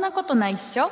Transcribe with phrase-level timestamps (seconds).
[0.00, 0.90] んなことないっしょ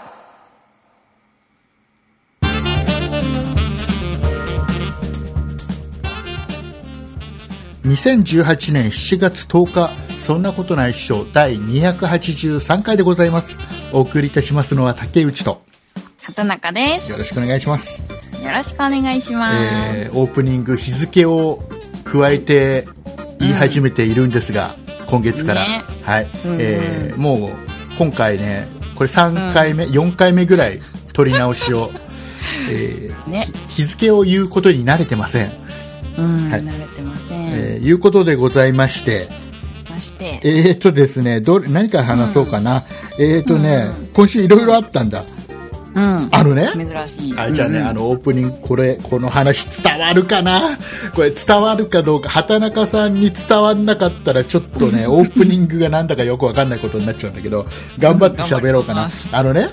[7.84, 13.58] ？2018年7月10日そんなことないっしょ第283回でございます。
[13.94, 15.62] お送りいたしますのは竹内と。
[16.22, 18.42] 畑中でよろしくお願いします、す。
[18.42, 19.64] よろしくお願いします。
[19.64, 21.62] えーオープニング日付を
[22.04, 22.86] 加えて
[23.38, 25.84] 言い始めているんですが、今月から、ね。
[26.02, 26.58] はい、うんうん。
[26.60, 27.50] えーもう
[27.96, 30.80] 今回ねこれ3回目、4回目ぐらい
[31.12, 31.92] 取り直しを、
[32.68, 33.46] えーね。
[33.68, 35.52] 日付を言うことに慣れてません、
[36.16, 36.64] うん、はい。
[36.64, 37.46] 慣れてません。
[37.52, 39.28] えーいうことでございまして。
[39.88, 42.82] まして、えーとですね、どれ何から話そうかな。
[43.20, 44.06] えーとね、うん。
[44.12, 45.24] 今週いろいろあったんだ。
[45.98, 46.28] うん。
[46.30, 47.38] あのね、珍しい。
[47.38, 47.86] あじゃあね、うん。
[47.88, 50.78] あの、オープニング、これ、この話伝わるかな？
[51.14, 57.66] これ伝わるかどうか、畑中さんに伝わんなかったら、ちょっとね、オープニングがなんだかよくわかんないことになっちゃうんだけど、
[57.98, 59.10] 頑張って喋ろうかな。
[59.32, 59.68] あのね、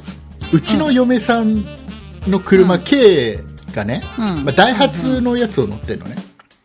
[0.52, 1.64] うちの嫁さん
[2.28, 2.82] の車、うん。
[2.82, 3.40] K
[3.74, 4.46] がね、うん。
[4.46, 6.16] まあ、ダイハツのやつを乗ってるのね。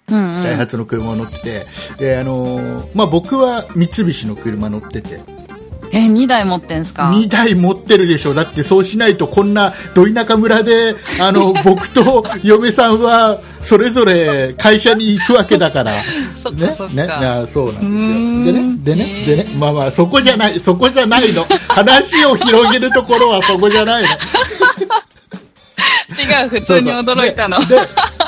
[0.08, 1.66] ダイハツの車を乗ってて、
[1.98, 5.20] であのーまあ、僕は三菱の車乗ってて、
[5.92, 8.34] え、2台持ってんすか？2台持ってるでしょ。
[8.34, 16.02] だってそうしないとこんなど田舎村であの 僕と嫁さんはそれぞれ会社に行くわけだから。
[16.42, 17.06] そね？
[17.06, 17.12] ね？
[17.12, 18.60] あそうなんですよ。
[18.60, 18.84] ん。
[18.84, 19.04] でね？
[19.04, 19.24] でね？
[19.26, 19.50] でね？
[19.58, 21.44] まあまあそこじゃないそこじゃないの。
[21.68, 24.08] 話を広げるところはそこじゃないの。
[26.10, 27.58] 違う、普通に驚いたの。
[27.66, 27.76] で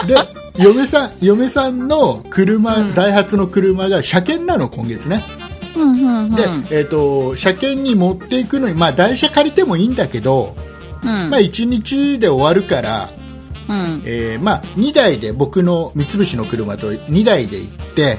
[0.06, 2.94] でで嫁さん嫁さんの車、うん。
[2.94, 5.24] ダイハツの車が車検なの今月ね
[5.82, 6.34] うんうんうん。
[6.34, 10.54] で、えー、と車検に持っていくのに、まあ、台車借りてもいいんだけど、
[11.02, 11.30] うん。
[11.30, 13.10] まあ、1日で終わるから、
[13.68, 14.02] うん。
[14.04, 18.18] えーまあ、2台で僕の三菱の車と2台で行って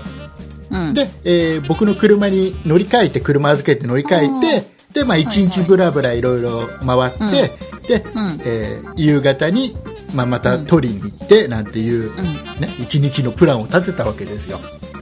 [0.69, 0.93] うん。
[0.93, 8.41] で、えー僕の車に乗り換えて車預けて乗り換えてで、まあ、1日ぶらぶらいろいろ回って、うんでうん。
[8.45, 9.75] えー夕方に、
[10.13, 12.23] まあ、また取りに行ってなんていう、うん。
[12.23, 14.59] ね、1日のプランを立てたわけですよ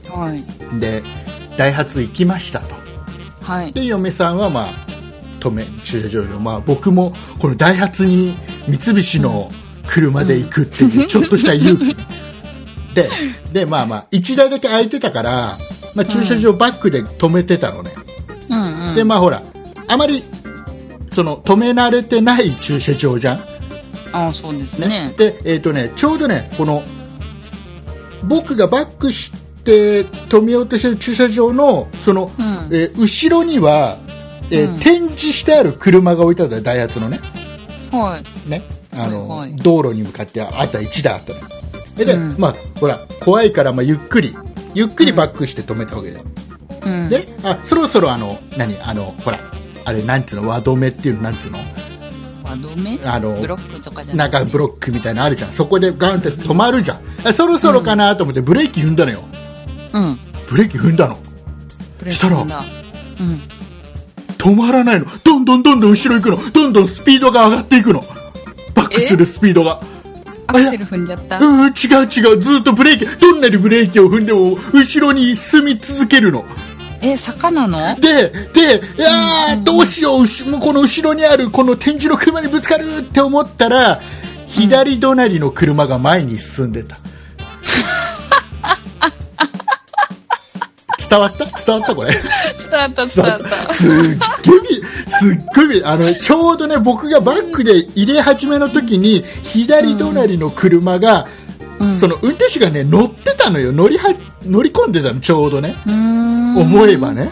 [0.08, 0.42] はい。
[0.80, 1.02] で
[1.56, 2.74] ダイハツ行きましたと
[3.42, 3.72] はい。
[3.72, 4.72] で嫁さんは、まあ、
[5.40, 8.36] 止め駐車場の、まあ、僕もこのダイハツに
[8.68, 9.50] 三菱の
[9.86, 11.96] 車で行くっていうちょっとした勇気、
[12.94, 13.10] で
[13.52, 15.58] で、まあまあ、1台だけ空いてたから、
[15.94, 17.92] まあ、駐車場バックで止めてたのね、
[18.48, 18.94] うんうん。
[18.94, 19.42] でまあほら
[19.88, 20.22] あまり
[21.12, 23.40] その止め慣れてない駐車場じゃん、
[24.12, 25.14] ああ、そうですねね。
[25.18, 26.82] で、えーとね、ちょうどねこの
[28.24, 29.32] 僕がバックし
[29.64, 32.44] て止めようとしてる駐車場のその、うん。
[32.70, 33.98] えー後ろには、
[34.50, 34.80] えーうん。
[34.80, 37.20] 展示してある車が置いてあったダイハツのね。
[37.90, 38.50] はい。
[38.50, 38.62] ね。
[38.92, 39.56] あの、はいはい。
[39.56, 41.40] 道路に向かってあった1台あったの
[41.96, 42.36] でで、うん。
[42.38, 44.36] まあ、ほら怖いから、まあ、ゆっくり
[44.74, 46.24] ゆっくりバックして止めたわけだよ、
[46.86, 47.08] うん。
[47.08, 49.38] であそろそろあの何あのほら
[49.84, 50.48] あれなんつうの？
[50.48, 51.22] 輪止めっていうの？
[51.22, 51.58] なんつうの？
[52.44, 52.98] 輪止め？
[53.04, 55.52] あのブロックとかじゃなんかブロロックみたいなのあるじゃん。
[55.52, 57.00] そこでガンって止まるじゃん。
[57.24, 59.20] あそろそろかなと思ってブレーキ踏んだのよ。
[59.22, 59.41] うん。
[60.48, 61.18] ブレーキ踏んだの。
[61.98, 62.64] ブレーキしたら踏んだ
[63.20, 63.40] うん。
[64.38, 65.06] 止まらないの。
[65.22, 66.50] どんどんどんどん後ろ行くの。
[66.50, 68.04] どんどんスピードが上がっていくの。
[68.74, 69.80] バックするスピードが。
[70.48, 71.38] アクセル踏んじゃった。
[71.38, 71.72] うん、違う
[72.04, 76.44] 違う、ずっとブレーキ、どんなにブレーキを踏んでも、後ろに進み続けるの。
[77.00, 77.94] え、坂なの？
[78.00, 80.26] で、で、いやー、どうしよう、う
[80.60, 84.00] この後ろにある、この展示の車にぶつかるって思ったら、
[84.46, 86.98] 左隣の車が前に進んでた。
[91.12, 91.44] 伝わった？
[91.44, 91.94] 伝わった？
[91.94, 92.14] これ。
[92.14, 92.22] 伝
[92.70, 93.74] わった伝わった。
[93.74, 101.26] すっげえび、すっごいび、あの、ちょうどね、僕がバックで入れ始めの時に、左隣の車が、
[101.78, 102.00] うん。
[102.00, 103.72] その運転手がね、乗ってたのよ。
[103.72, 104.14] 乗りは、
[104.46, 105.76] 乗り込んでたの、ちょうどね。
[105.86, 107.30] 思えばね。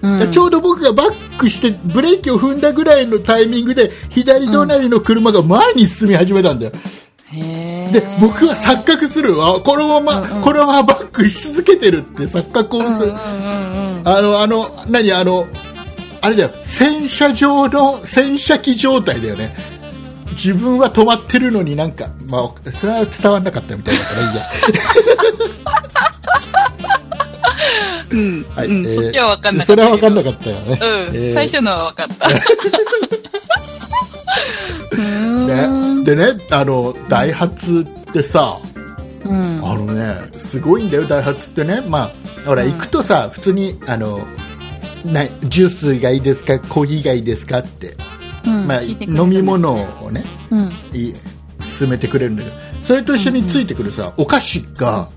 [0.00, 6.72] うん、ちょうど僕がバックして、ブレーキを踏んだぐらいのタイミングで、左隣の車が前に進み始めたんだよ。
[7.92, 9.60] で、僕は錯覚するわ。
[9.60, 12.88] このまま、うんうんこのままバックし続けてるって錯覚をする。
[12.92, 14.08] うんうんうんうん。
[14.08, 15.46] あの、あの、何、あの、
[16.20, 19.54] あれだよ、洗車場の洗車機状態だよね。
[20.30, 24.48] 自分は止まってるのになんか、まあ、それは伝わんなかったみたいだからいいや。
[28.10, 28.18] うん。
[28.18, 28.46] うん。
[28.50, 29.66] はいえーそっちは分かんなかった。
[29.66, 30.66] それは分かんなかったよね。
[30.70, 31.16] うん。
[31.16, 32.28] えー最初のは分かった。
[35.46, 38.58] ね、でね、あの、ダイハツってさ、
[39.24, 39.60] うん。
[39.64, 41.82] あのね、すごいんだよ、ダイハツってね。
[41.86, 42.10] ま
[42.44, 44.26] あ、ほら、うん行くとさ、普通に、あの、
[45.04, 47.96] なジュースがいいですか、コーヒーがいいですかって、
[48.46, 49.72] うんまあ、飲み物
[50.02, 50.68] をね、うん。
[50.92, 51.14] い
[51.78, 55.08] 勧めてくれるんだけど、それと一緒についてくるさ、お菓子が、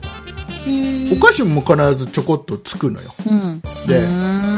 [1.11, 3.13] お菓子も必ずちょこっとつくのよ。
[3.27, 3.61] うん。
[3.87, 4.07] で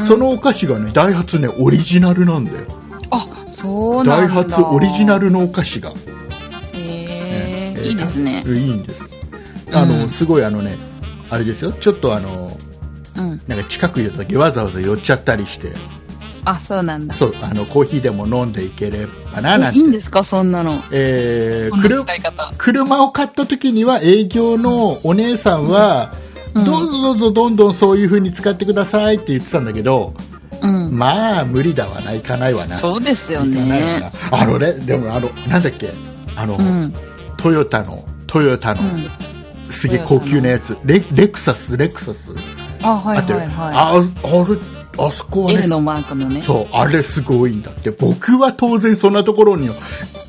[0.06, 2.58] そのお菓子がね、ダイハツね、オリジナルなんだよ。
[3.10, 4.16] あ、そうなんだ。
[4.16, 5.94] ダイハツオリジナルのお菓子が、へ
[6.74, 8.44] え、えーいいですね。
[8.46, 9.08] いいんです
[9.72, 10.76] あの、うんすごいあのね
[11.30, 12.56] あれですよちょっとあの
[13.16, 13.40] うん。
[13.48, 15.72] なんか近くいる時わざわざ寄っちゃったりして
[16.44, 17.14] あ、そうなんだ。
[17.14, 20.24] そうあのコーヒーでも飲んでいければななんえていいんですか？
[20.24, 20.82] そんなの。
[20.90, 26.12] えー車を買った時には営業のお姉さんは、
[26.54, 30.14] うんどうぞどうぞどんどんそういう風に使ってくださいって言ってたんだけど、
[30.60, 30.96] うん。
[30.96, 34.00] まあ無理だわないかないわなそうですよね。
[34.00, 35.90] なあのねでもあのなんだっけ？
[36.36, 36.92] あの、うん。
[37.36, 39.72] トヨタのトヨタの、うん。
[39.72, 42.32] すげえ高級なやつレレクサスレクサス
[42.82, 44.04] あ、はいはいはああれ
[44.98, 45.54] あそこい。
[45.54, 46.42] は L のねマークのね。
[46.42, 47.90] そうあれすごいんだって。
[47.90, 49.68] 僕は当然そんなところに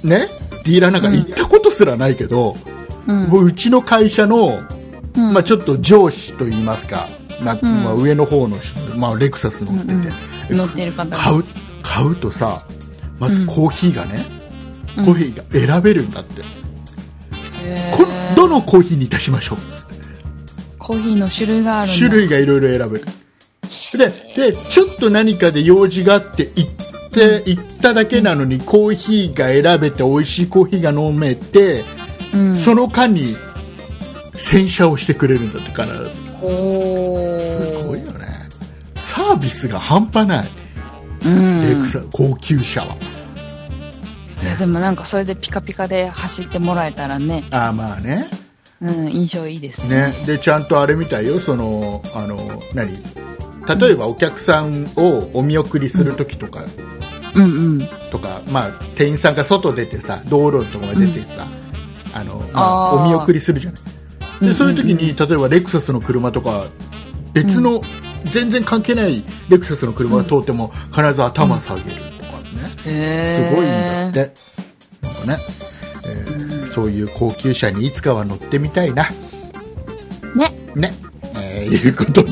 [0.03, 0.29] ね
[0.63, 2.55] ディーラーなんか行ったことすらないけど、
[3.07, 3.27] うん。
[3.27, 4.63] もううちの会社の、
[5.15, 5.33] うん。
[5.33, 7.07] まあ、ちょっと上司と言いますか、
[7.41, 7.83] まあうん。
[7.83, 10.07] まあ、上の方の人、まあ、レクサス乗ってて、うん
[10.49, 10.57] うん。
[10.57, 11.17] 乗ってる方が。
[11.17, 11.43] 買う
[11.83, 12.65] 買うとさ
[13.19, 14.25] まずコーヒーがね、
[14.97, 15.05] うん。
[15.05, 16.41] コーヒーが選べるんだって、
[18.35, 19.59] どのコーヒーにいたしましょう
[20.79, 21.91] コーヒーの種類がある。
[21.91, 23.05] 種類がいろいろ選べる
[23.97, 26.69] ででちょっと何かで用事があって行っ
[27.11, 31.85] て行っただけなのにコーヒーが選べて美味しいコーヒーが飲めて、
[32.33, 32.55] うん。
[32.57, 33.37] その間に
[34.35, 36.25] 洗車をしてくれるんだって必ず。
[36.41, 38.49] おすごいよね。
[38.97, 40.47] サービスが半端ない、
[41.25, 41.61] うん。
[41.63, 42.97] レクサ高級車は。
[44.43, 48.27] いやでもなんかそれでピカピカで走ってもらえたらね、あーまあね。
[48.81, 50.13] うん、印象いいですね。
[50.19, 50.25] ね。
[50.27, 51.39] でちゃんとあれみたいよ。
[51.39, 52.93] そのあの何？
[53.67, 56.63] 例えばお客さんをお見送りするときとか、
[57.35, 57.47] うんう
[57.83, 57.87] ん。
[58.11, 61.47] とか、まあ、店員さんが外出てさ道路のとこまで出てさ、
[62.13, 63.81] あのまあ、お見送りするじゃない。
[63.81, 64.55] で、うんうんうん。
[64.55, 66.67] そういう時に例えばレクサスの車とか
[67.33, 67.81] 別の、
[68.25, 71.99] 全然関係ないレクサスの車が通っても必ず頭下げるとか
[72.53, 74.33] ね、へすごいんだって。
[75.01, 75.37] なんかね、
[76.05, 79.09] えーそういう高級車にいつかは乗ってみたいな。
[80.35, 80.53] ね。
[80.75, 80.93] ね、
[81.37, 82.31] えーいうことで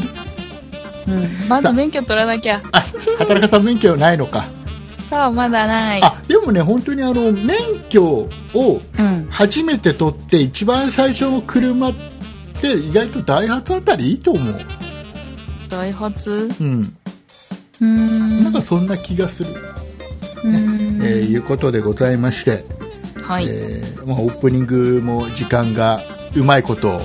[1.07, 1.47] うん。
[1.47, 2.61] まず免許取らなきゃ。
[2.71, 2.81] あ
[3.19, 4.45] 働かさん免許ないのか
[5.09, 6.01] そう、まだない。
[6.03, 7.57] あでもね本当にあの免
[7.89, 8.29] 許を
[8.97, 9.27] うん。
[9.29, 11.93] 初めて取って一番最初の車っ
[12.61, 14.59] て意外とダイハツあたりいいと思う、
[15.69, 16.49] ダイハツ？
[16.61, 16.95] うん、
[17.81, 18.43] うーん。
[18.43, 19.51] なんかそんな気がする、
[20.43, 22.63] うーんえーいうことでございまして、
[23.21, 23.47] はい。
[23.49, 26.01] えーまあ、オープニングも時間が
[26.35, 27.01] うまいこと、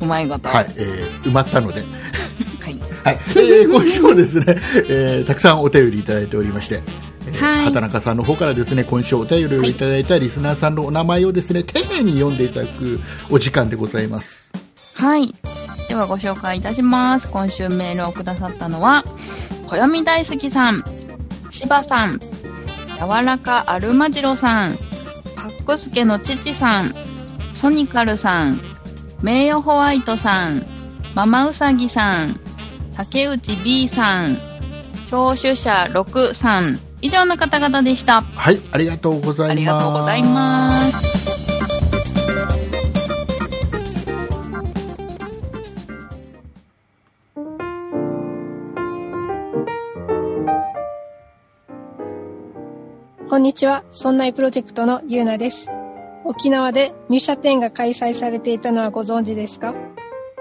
[0.00, 0.48] うまいこと。
[0.48, 1.82] はいえー埋まったので、
[3.06, 3.16] はい。
[3.16, 4.44] はいえー 今週もですね、
[4.88, 6.82] えーたくさんお便りいただいておりまして、
[7.26, 13.00] えーはい畑中さんの方からですね今週お便りをいただいたリスナーさんのお名前をですね丁寧に読んでいただく
[13.30, 14.50] お時間でございます。
[14.94, 15.34] はい。
[15.88, 17.28] ではご紹介いたします。
[17.28, 19.04] 今週メールをくださったのは、
[19.68, 20.82] 暦大好きさん、
[21.50, 22.18] 柴さん、
[22.98, 24.78] 柔らかアルマジロさん、
[25.36, 26.94] パックスケの父さん、
[27.54, 28.60] ソニカルさん、
[29.22, 30.66] 名誉ホワイトさん、
[31.14, 32.40] ママウサギさん、
[32.96, 34.38] 竹内 B さん、
[35.10, 38.22] 聴取者6さん、以上の方々でした。
[38.22, 39.50] はい、ありがとうございます。
[39.50, 41.26] ありがとうございます。
[53.28, 53.84] こんにちは。
[53.90, 55.68] そんないプロジェクトのゆうなです。
[56.24, 59.74] 沖縄で入社展が開催されていたのはご存知ですか？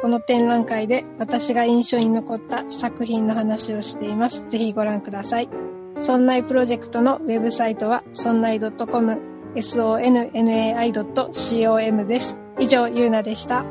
[0.06, 4.46] この展覧会で私が印象に残った作品の話をしています。
[4.52, 5.50] ぜひご覧ください。
[5.98, 9.20] そんないプロジェクトのウェブサイトは、そんない .com、
[9.56, 12.40] sonnai.com です。
[12.60, 13.66] 以上、ゆうなでした。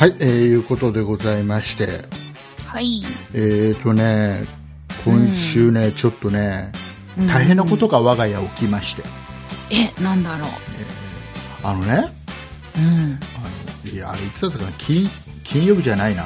[0.00, 2.06] はい、えー、いうことでございまして、
[2.64, 3.02] はい。
[3.34, 4.44] えーとね、
[5.04, 6.72] 今週ね、ちょっとね、
[7.28, 9.02] 大変なことが我が家起きまして、
[9.70, 10.48] え、なんだろう。
[11.62, 12.06] あのね、
[12.78, 13.18] うん。
[13.36, 15.06] あのいや、あれいつだったかな、金
[15.44, 16.24] 金曜日じゃないな、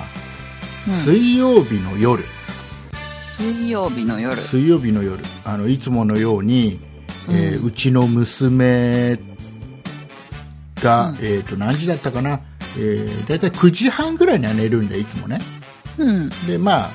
[0.87, 0.95] うん。
[0.95, 2.23] 水曜日の夜、
[3.37, 4.41] 水曜日の夜。
[4.41, 6.79] 水曜日の夜、あのいつものように、
[7.29, 9.19] えーうちの娘
[10.81, 11.17] が、うん。
[11.17, 12.41] えーと何時だったかな、
[12.77, 15.41] えー、だいたい9時半ぐらいには寝るんで、いつもね。
[15.99, 16.31] うん。
[16.47, 16.91] で、まあ、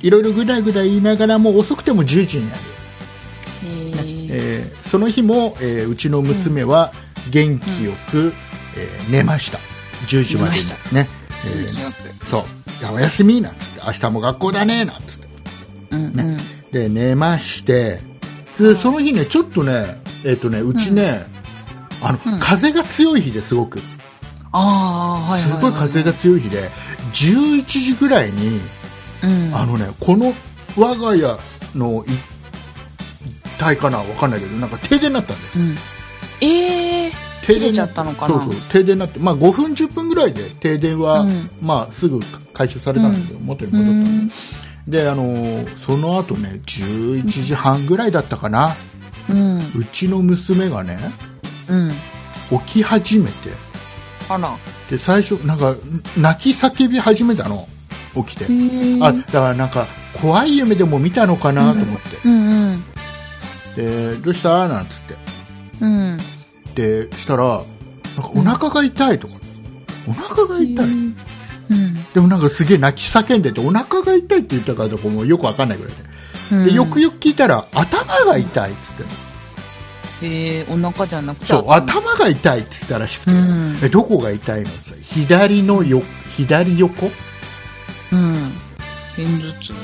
[0.00, 2.60] いろいろぐだぐだ言いながらも遅くても10時になる。
[3.64, 4.28] えー。
[4.30, 6.92] えーその日も、えーうちの娘は
[7.30, 8.32] 元気よく、
[8.76, 9.58] えー寝ました。
[10.06, 10.52] 10時まで
[10.92, 11.08] ね、
[11.44, 12.30] えー。
[12.30, 12.44] そう。
[12.80, 13.80] いやおやすみなんつって。
[13.84, 15.28] 明日も学校だねなんつって。
[15.90, 16.14] うんうん。
[16.14, 16.38] ね。
[16.72, 18.00] で寝まして。
[18.58, 21.26] でその日ねちょっとねえっ、とねうちね、
[22.00, 22.40] あのうん。
[22.40, 23.80] 風が強い日ですごく
[24.52, 25.62] ああ、はいはいすはい。
[25.62, 26.68] ごい風が強い日で
[27.12, 28.60] 11時ぐらいに
[29.22, 29.54] うん。
[29.54, 30.32] あのねこの
[30.76, 31.22] 我が家
[31.74, 35.76] の一帯かなわかんないけどなんか停電になったんだようん。
[36.40, 37.12] ええ
[37.46, 38.34] 停切れちゃったのかな？
[38.42, 42.20] そうそう停電になって、まあ、5分10分ぐらいで停電は、うんまあ、すぐ
[42.52, 44.30] 解消されたんですけど、元にう戻ったん。
[44.86, 48.74] であのーその後ね11時半ぐらいだったかな、
[49.30, 49.58] うん。
[49.58, 50.98] うちの娘がね
[51.68, 51.90] うん。
[52.66, 53.50] 起き始めて
[54.28, 54.56] あら。
[54.90, 55.74] で最初なんか
[56.16, 57.66] 泣き叫び始めたの。
[58.14, 58.46] 起きて。
[59.04, 59.86] あだからなんか
[60.20, 62.84] 怖い夢でも見たのかなと思って、うんうん。
[63.76, 64.66] でどうした？
[64.66, 65.16] なんつって。
[65.80, 66.18] うん。
[66.74, 69.34] でしたらなんかお腹が痛いとか、
[70.08, 71.14] お腹が痛い、うん。
[72.14, 76.02] でもなんかすげえ泣き叫んでてお腹が痛いって言ったかどうかもよくわかんないぐらいで。
[76.52, 76.64] うん。
[76.64, 79.04] でよくよく聞いたら頭が痛いっつって
[80.22, 81.46] へえ、お腹じゃなくて。
[81.46, 83.76] そう頭が痛いっつったらしくて、うん。
[83.82, 86.02] えどこが痛いのって左のよ
[86.36, 87.06] 左横？
[87.06, 88.52] うん。
[89.16, 89.74] 片頭痛？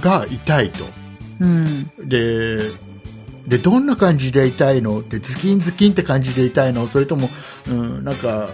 [0.00, 0.84] が痛いと
[1.40, 1.90] うん。
[2.04, 2.70] で
[3.46, 5.00] でどんな感じで痛いの？
[5.00, 6.86] ってズキンズキンって感じで痛いの？
[6.88, 7.28] それとも、
[7.68, 8.50] うん、なんか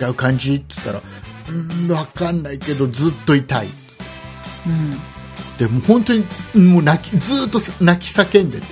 [0.00, 1.02] 違う感じっつったら
[1.48, 3.68] うん分かんないけどずっと痛い
[4.66, 4.90] うん。
[5.58, 8.66] ででもう本当にもう泣きずっと泣き叫んでて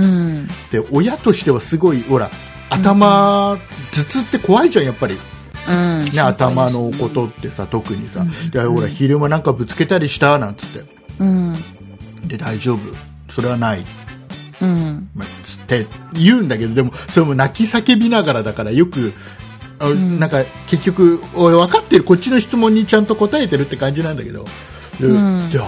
[0.00, 0.48] うん。
[0.70, 2.30] で親としてはすごいほら
[2.70, 3.58] 頭、
[3.92, 5.18] 頭痛って怖いじゃんやっぱり、
[5.68, 6.04] うん。
[6.06, 8.50] ね、頭のことってさ特にさ、うん。
[8.50, 10.84] でほら昼間なんかぶつけたりしたなんつって。
[11.18, 11.54] うん。
[12.24, 12.80] で大丈夫。
[13.32, 13.84] それはない。
[14.62, 15.08] うん。
[15.14, 19.12] まあ、つって言うんだけどでもそれも泣き叫びながらだからよく、
[19.80, 22.04] なんか結局分かってる。
[22.04, 24.44] こっちの質問にちゃんと答えてるって感じなんだけど
[25.00, 25.50] で、うん。
[25.50, 25.58] で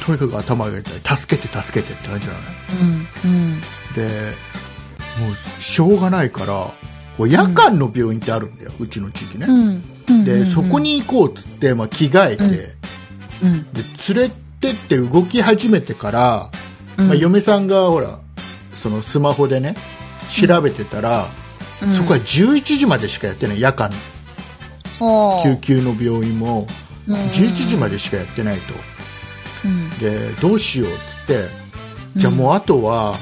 [0.00, 2.46] とにかく頭が痛い助けて助けてって感じなのね。
[3.24, 3.30] うん。
[3.30, 3.60] うん。
[3.94, 4.32] で
[5.20, 6.70] もうしょうがないから
[7.16, 9.46] こう夜間の病院ってあるんだよ、うちの地域ね、
[10.08, 10.24] うん。
[10.24, 12.44] でそこ、に行こうっつって、まあ、着替えて、
[13.42, 13.72] うん。
[13.72, 13.82] で
[14.14, 16.50] 連れてって動き始めてから、
[16.96, 17.08] うん。
[17.08, 18.20] まあ、嫁さんがほら
[18.74, 19.74] そのスマホでね
[20.30, 21.26] 調べてたら、
[21.82, 21.94] うん。
[21.94, 23.90] そこは11時までしかやってない夜間
[25.00, 28.74] はあ救急の病院もうん11時までしかやってないと。
[29.64, 29.90] うん。
[29.98, 31.62] でどうしようっつって
[32.16, 33.16] じゃあもうあとは、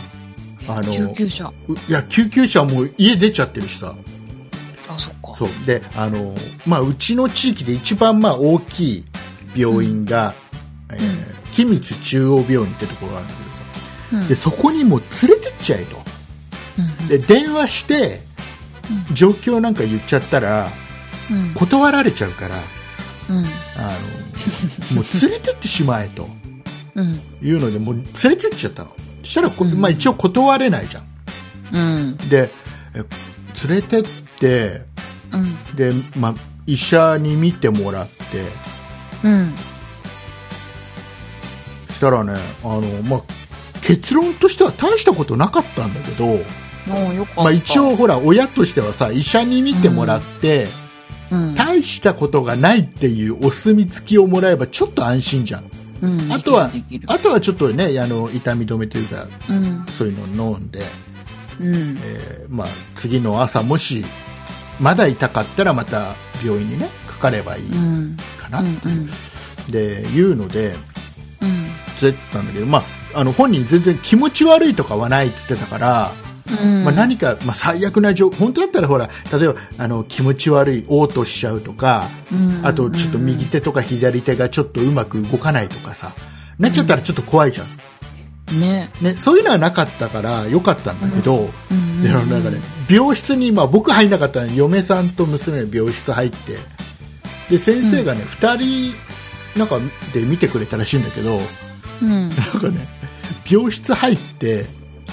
[0.66, 1.52] あの救急車。
[1.68, 3.94] ういや救急車はもう家出ちゃってるしさ。
[4.88, 5.37] あ、そっか。
[5.38, 5.49] そう。
[5.66, 6.34] であの、
[6.66, 9.04] まあ、うちの地域で一番まあ大きい
[9.54, 10.34] 病院が、
[10.92, 14.22] えー君津中央病院ってところがあるんだけどさ。
[14.22, 14.28] うん。
[14.28, 15.96] でそこにもう連れてっちゃえと。
[15.96, 18.20] うんで電話して
[19.12, 20.68] 状況なんか言っちゃったら
[21.30, 21.54] うん。
[21.54, 22.56] 断られちゃうから
[23.30, 23.37] うん。
[23.37, 23.40] あ
[24.90, 26.28] のもう連れてってしまえと。
[26.94, 27.14] うん。
[27.42, 28.90] いうのでもう連れてっちゃったの。
[29.20, 29.80] そしたらこ、うん。
[29.80, 31.06] まあ、一応断れないじゃん。
[31.72, 32.16] うん。
[32.28, 32.50] で
[32.94, 33.04] え
[33.68, 34.04] 連れてっ
[34.38, 34.82] て
[35.32, 35.76] うん。
[35.76, 36.34] で、まあ、
[36.66, 38.44] 医者に見てもらって。
[39.25, 39.54] うん。
[41.92, 42.34] したらね
[42.64, 43.20] あの、まあ、
[43.82, 46.38] 結論としては大したことなかったんだけど。
[47.37, 50.66] まあ、一応ほら親としてはさ医者に見てもらって、
[51.30, 55.70] うん、大したことがないっていうお墨付きをもらえばちょっと安心じゃん。
[56.02, 56.70] うん、あとは
[57.06, 59.87] あとはちょっとねあの痛み止めというかうん。
[59.87, 60.80] そういうのを飲んで、
[61.60, 61.99] うん。
[62.02, 64.04] えーまあ、次の朝もし
[64.80, 68.16] まだ痛かったらまた病院にねかかればいいうん。
[68.38, 69.10] かな、うんうん。
[69.70, 70.75] でいうので
[71.42, 71.49] うん。
[71.50, 72.82] んだけど、まあ、
[73.20, 76.29] あの本人全然気持ち悪いとかはないって言ってたから、うん
[76.85, 82.66] まあ、何か、まあ、最悪な状本当だったらほら例えばあの気持ち悪い嘔吐しちゃうとかうん。
[82.66, 86.14] あとちょっと右手とか左手がちょっとうまく動かないとかさ
[86.59, 88.90] なっちゃったらちょっと怖いじゃん、ね。
[89.00, 92.04] ね、そういうのはなかったからよかったんだけど、うん。
[92.04, 92.42] なん。
[92.42, 92.59] かね、
[92.90, 96.59] 病室に、まあ、僕入んなかったのに嫁さんと娘の病室入って。
[97.49, 98.95] で先生がね、2人
[99.57, 99.78] なんか
[100.12, 101.40] で見てくれたらしいんだけど
[102.02, 102.28] うん。
[102.28, 102.30] なん
[102.61, 102.87] かね
[103.49, 104.66] 病室入って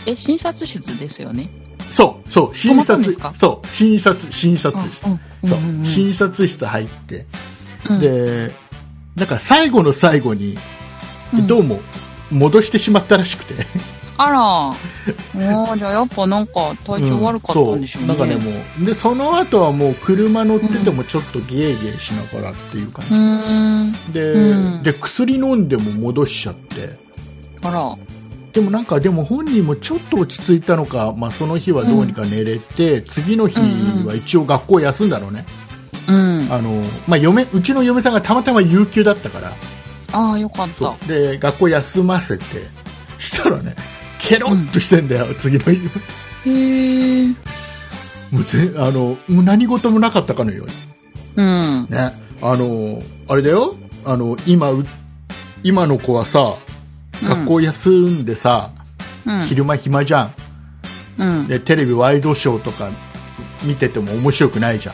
[0.07, 1.49] え診察室ですよね？
[1.91, 5.05] そうそう診察そう診察診察室、
[5.83, 7.25] 診察室入って、
[7.89, 7.99] うん。
[7.99, 8.51] で
[9.15, 10.57] なんか最後の最後に、
[11.33, 11.47] うん。
[11.47, 11.79] どうも
[12.31, 13.65] 戻してしまったらしくて。
[14.17, 14.41] あら。
[14.41, 24.83] おーじゃあやっぱなんか体調悪かったんでしょうね、そうなんかねもうでその後はもう車乗っててもちょっとゲーゲーしながらっていう感じ、で,、うん。
[24.83, 26.97] で薬飲んでも戻しちゃって。
[27.63, 27.97] あら
[28.57, 33.59] でもなんかでも本人もちょっと落ち着いたのか、まあ、その日はどうにか寝れて、次の日
[34.03, 35.45] は一応学校休んだのね、
[36.09, 36.51] うん。
[36.51, 39.53] あのまあ、嫁うちの嫁さんがたまたま有給だったから。
[40.11, 40.95] ああ、よかった。
[41.05, 42.45] で学校休ませて。
[43.19, 43.75] したらね
[44.17, 46.49] ケロッとしてんだよ、次の日。
[46.49, 47.27] へえ。
[48.31, 50.73] もうぜあのもう何事もなかったかのように。
[51.35, 51.87] うん。
[51.91, 52.11] ね、
[52.41, 53.75] あのあれだよ。
[54.03, 54.83] あの今う
[55.61, 56.55] 今の子はさ
[57.23, 58.71] 学校休んでさ、
[59.25, 59.45] うん。
[59.47, 60.33] 昼間暇じゃん。
[61.17, 61.47] うん。
[61.47, 62.89] でテレビワイドショーとか
[63.63, 64.93] 見てても面白くないじゃ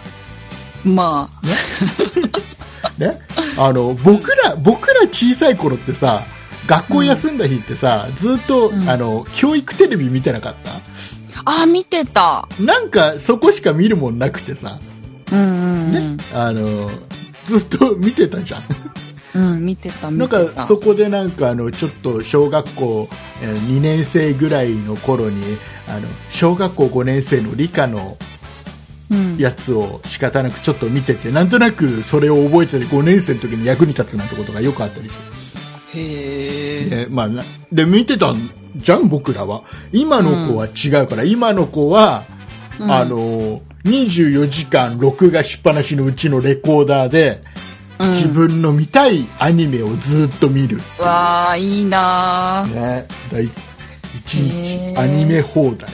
[0.85, 1.29] ん、ま
[2.97, 3.19] ね、
[3.57, 6.23] あの僕ら僕ら小さい頃ってさ
[6.65, 8.89] 学校休んだ日ってさ、ずっと、うん。
[8.89, 10.71] あの教育テレビ見てなかった？
[10.71, 10.79] あ。
[11.45, 12.47] ああ、見てた。
[12.57, 14.79] なんかそこしか見るもんなくてさ、
[15.29, 15.41] うんう
[15.89, 15.91] ん。
[16.17, 16.23] ね？
[16.33, 16.89] あの
[17.43, 18.63] ずっと見てたじゃん
[19.35, 19.43] うん。
[19.53, 20.29] うん、見てた、見なん。
[20.29, 23.09] かそこでなんかあのちょっと小学校
[23.41, 25.43] えー2年生ぐらいの頃に
[25.87, 28.17] あの小学校5年生の理科の
[29.11, 29.37] うん。
[29.37, 35.15] やつを仕方なくちょっと見ててなんとなくそれを覚えてて5年生の時に役に立つなんてことがよくあったりし
[35.93, 36.89] て、へえ。
[36.89, 42.23] ねまあ、なで見てたんじゃん僕らは今の子は違うから、今の子は、
[42.79, 47.43] うんあの24時間録画しっぱなしのうちのレコーダーで、
[48.03, 52.73] うん自分の見たいアニメをずっと見るわあ、いいなー。
[52.75, 53.49] ね、だい
[54.25, 55.89] 一へー日アニメ放題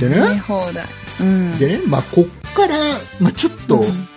[0.00, 0.86] で見ね放題。
[1.20, 1.58] うん。
[1.58, 2.76] でね、まあ、こっから、
[3.20, 4.08] まあ、ちょっと、うん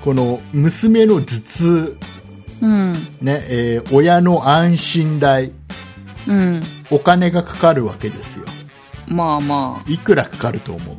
[0.00, 1.98] この娘の頭痛、
[2.62, 2.92] うん。
[3.20, 5.52] ねえー親の安心代
[6.28, 6.62] うん。
[6.90, 8.46] お金がかかるわけですよ
[9.08, 9.90] まあまあ。
[9.92, 10.96] いくらかかると思う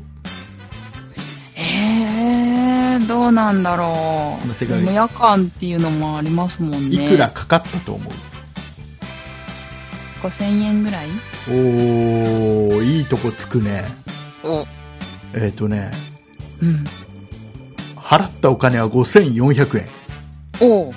[2.99, 4.45] えー、どうなんだろう。
[4.47, 7.05] まあ世界でも夜間っていうのもありますもんね。
[7.07, 8.13] いくらかかったと思う
[10.21, 11.07] ?5000 円ぐらい？
[11.49, 13.85] おーいいとこつくね
[14.43, 14.65] お。
[15.33, 15.91] えっ、とね
[16.61, 16.83] うん。
[17.95, 19.87] 払ったお金は5400円
[20.61, 20.93] おう。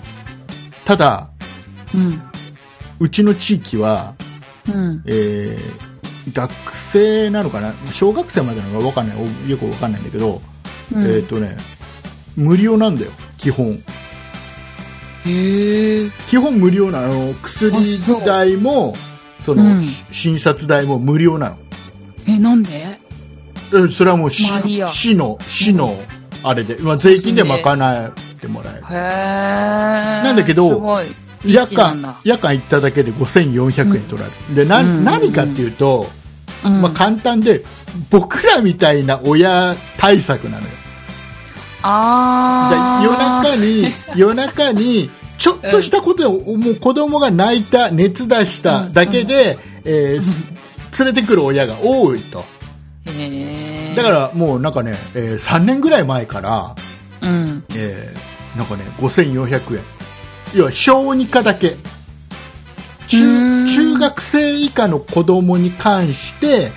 [0.85, 1.31] ただ
[1.94, 2.22] うん。
[3.00, 4.14] うちの地域は
[4.68, 5.03] うん。
[5.07, 5.92] えー
[6.33, 7.74] 学生なのかな？
[7.92, 10.40] 小学生までなのか分かんないおよく分かんないんだけど、
[10.94, 11.57] うん、えっ、とね
[12.37, 13.79] 無料なんだよ基本。
[15.25, 16.11] へえ。
[16.29, 17.35] 基本無料なの。
[17.42, 18.97] 薬代も
[19.40, 19.83] その、うん。
[19.83, 21.59] し診察代も無料なの。
[22.27, 22.99] え、なんで？
[23.75, 24.45] えそれはもう市,、
[24.88, 25.97] 市の市の
[26.42, 28.81] あれで、まあ、税金で賄ってもらえる。
[28.81, 30.25] へえ。
[30.25, 31.01] なだけど。
[31.45, 35.05] 夜間夜間行っただけで5400円取られる、でなうん。
[35.05, 36.07] 何かっていうと、
[36.64, 36.83] うん。
[36.83, 37.64] まあ、簡単で
[38.11, 40.71] 僕らみたいな親対策なのよ
[41.83, 50.47] あだ夜ー中に夜中に ちょっとしたことで、もう子供が泣いた熱出しただけで、えーす
[51.05, 52.45] 連れてくる親が多いと。
[53.07, 53.95] へえ。
[53.97, 56.75] だからもうなんかね、えー3年ぐらい前から、
[57.23, 57.64] うん。
[57.75, 59.83] えーなんかね5400円。
[60.55, 61.68] 要は小児科だけ。
[61.71, 63.66] うーん。
[63.66, 66.71] 中中学生以下の子供に関して、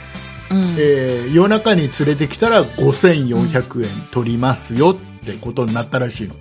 [0.52, 0.76] うん。
[0.78, 6.36] えー夜中に連れてきたら5400円取りますよってことになったらしいの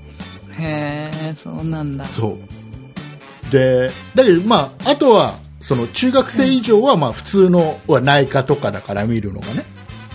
[0.59, 2.05] へえ、そうなんだ。
[2.05, 2.39] そ
[3.49, 9.65] うでだけど、まあ、あとはその中学生以上はまあ普通のは内科とかだから見るのがね、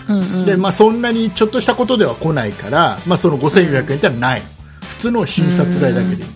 [0.08, 0.46] うんうん。
[0.46, 4.42] でまあ、そんなにちょっとしたことでは来ないから、まあ、その5400円ってのはない、
[4.80, 6.30] 普通の診察代だけでいい、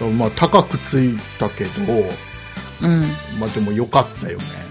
[0.00, 0.18] うん。
[0.18, 1.70] まあ、高くついたけど、
[2.82, 3.00] うん。
[3.40, 4.67] まあ、でもよかったよねあ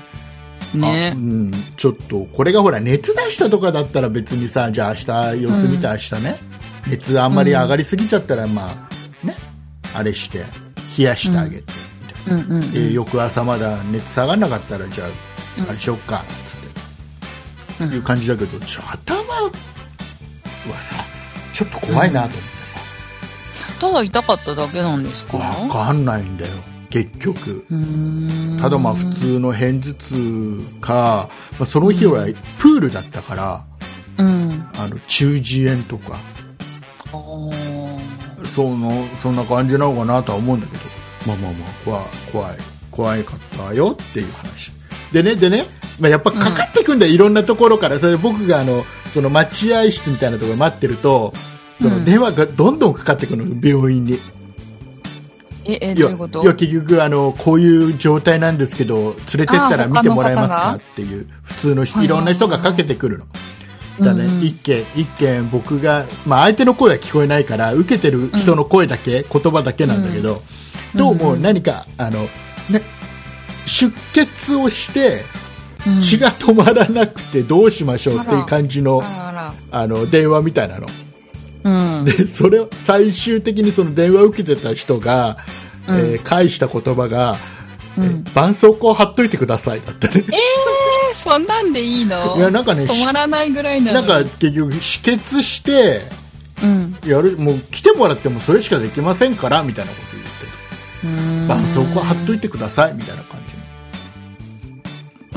[0.74, 1.14] ね。
[1.16, 1.18] う。
[1.18, 6.40] ん、ちょっとこれがほら熱出したとかだったら別にさじゃあ明日様子見て明日ね、
[6.88, 8.88] 熱あんまり上がりすぎちゃったらま
[9.24, 9.36] あね。
[9.94, 10.46] あれして
[10.98, 11.74] 冷やしてあげて、
[12.28, 12.72] みたいなうんうんうん。
[12.72, 15.10] で翌朝まだ熱下がらなかったらじゃう
[15.62, 15.64] ん。
[15.64, 17.94] ああれしよっかつって、うん。
[17.94, 19.52] いう感じだけどちょ頭は
[20.82, 20.96] さ
[21.54, 22.80] ちょっと怖いなと思ってさ、
[23.80, 25.38] ただ痛かっただけなんですか？
[25.38, 26.52] わかんないんだよ
[26.90, 27.66] 結局。
[28.62, 32.26] ただまあ普通の片頭痛か、まあ、その日は
[32.60, 33.66] プールだったから、
[34.18, 34.70] うん。
[34.78, 36.18] あの中耳炎とか。
[38.54, 40.84] そのそんな感じなのかなとは思うんだけど。
[41.28, 41.70] まあまあまあ。
[41.84, 42.58] 怖い怖い。
[42.92, 44.72] 怖いかったよっていう話。
[45.12, 45.66] でねでね、
[46.00, 48.00] まあ、やっぱかかってくんだよ、いろんなところから。
[48.00, 51.34] それ僕があのその待合室みたいなところで待ってると
[51.80, 52.06] そのうん。
[52.06, 54.20] 電話がどんどんかかってくるの病院に。
[55.68, 56.44] え、え、いやどういうこと？
[56.44, 63.26] いや結局あのこういう状態なんですけど連れてったら見てもらえますかっていう普通のいいろんな人がかけてくるの。
[64.00, 64.44] だね、うんうん。
[64.44, 70.42] 一件一件僕が、まあ、相手の声は聞こえないから受けてる人の声だけ、言葉だけなんだけど、
[70.96, 72.28] どうも何かあの
[73.66, 75.24] 出血をして
[75.88, 76.02] うん。
[76.02, 79.54] 血が止まらなくてどうしましょうっていう感じのあらあら。
[79.72, 80.88] あの電話みたいなの
[81.68, 82.06] うん。
[82.06, 85.38] でそれを最終的にその電話を受けてた人が、
[85.88, 85.96] うん。
[85.98, 87.36] えー返した言葉が、
[87.98, 88.04] うん。
[88.04, 89.82] えー絆創膏貼っといてください。
[89.86, 90.24] だったね。
[90.28, 92.38] えそんなんでいいの？
[92.38, 96.02] いやなんかね止まらないぐらいなのなんか結局止血して
[96.64, 96.96] うん。
[97.06, 101.08] やるもう来てもらってもそれしかできませんからみたいなこと言って。
[101.08, 101.48] うん。
[101.48, 103.38] 絆創膏貼っといてくださいみたいな感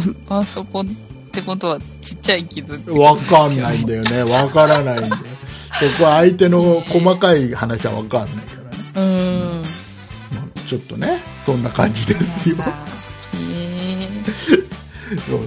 [0.29, 4.23] あそこってことはちっちゃい傷わかんないんだよね。
[4.23, 5.15] わからないんでそ
[5.99, 9.63] こは相手の細かい話はわかんないからね、うん。
[10.35, 11.21] まあちょっとね。
[11.45, 12.57] そんな感じですよ。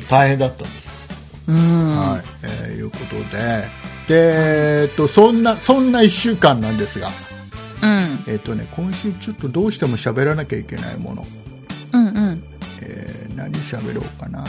[0.10, 0.90] 大変だったんです
[1.48, 1.98] うん。
[1.98, 3.68] はい、えーいうことで、
[4.08, 7.10] で、えっと、そんな、そんな1週間なんですが、
[7.82, 11.28] うんえっとね、今週ちょっとどうしても喋らなきゃいけないもの、
[11.94, 12.44] うんうん
[12.82, 14.46] えー何喋ろうかな。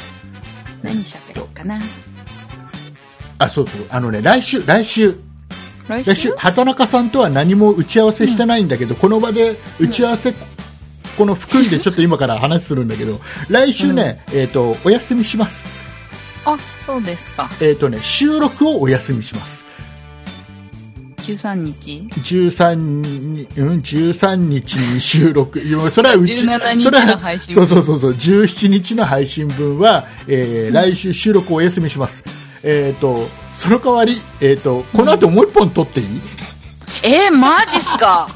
[0.83, 1.81] 何喋ろうかな
[3.39, 5.17] あ、そうそう、あのね、来週、来週、
[5.89, 6.33] 来週？
[6.37, 10.35] 畑中さんとは何も打ち合わせしてないんだけど、この場で打ち合わせ、
[11.19, 15.65] この含んでちょっと今から話するんだけど、来週ね、えっと、お休みします。
[16.45, 17.51] あそうですか。
[17.61, 19.65] えっとね、収録をお休みします。
[21.25, 25.61] 13日？13に、うん、13日に収録。
[25.91, 32.23] それはうち、17日それはの配信そうそうそうそう、17日の配信分は、えー来週収録をお休みします。
[32.63, 36.07] えっ、と、その代わり、えっ、と、この後もう一本撮っていい、
[37.03, 38.29] えー、マジっすか？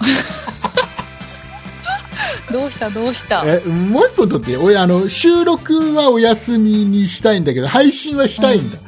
[2.52, 2.90] どうした？
[2.90, 3.42] どうした？
[3.46, 8.78] え、もう一本撮って俺、あの、収録はお休みにしたいんだけど、配信はしたいんだ。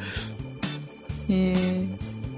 [1.28, 1.88] えー、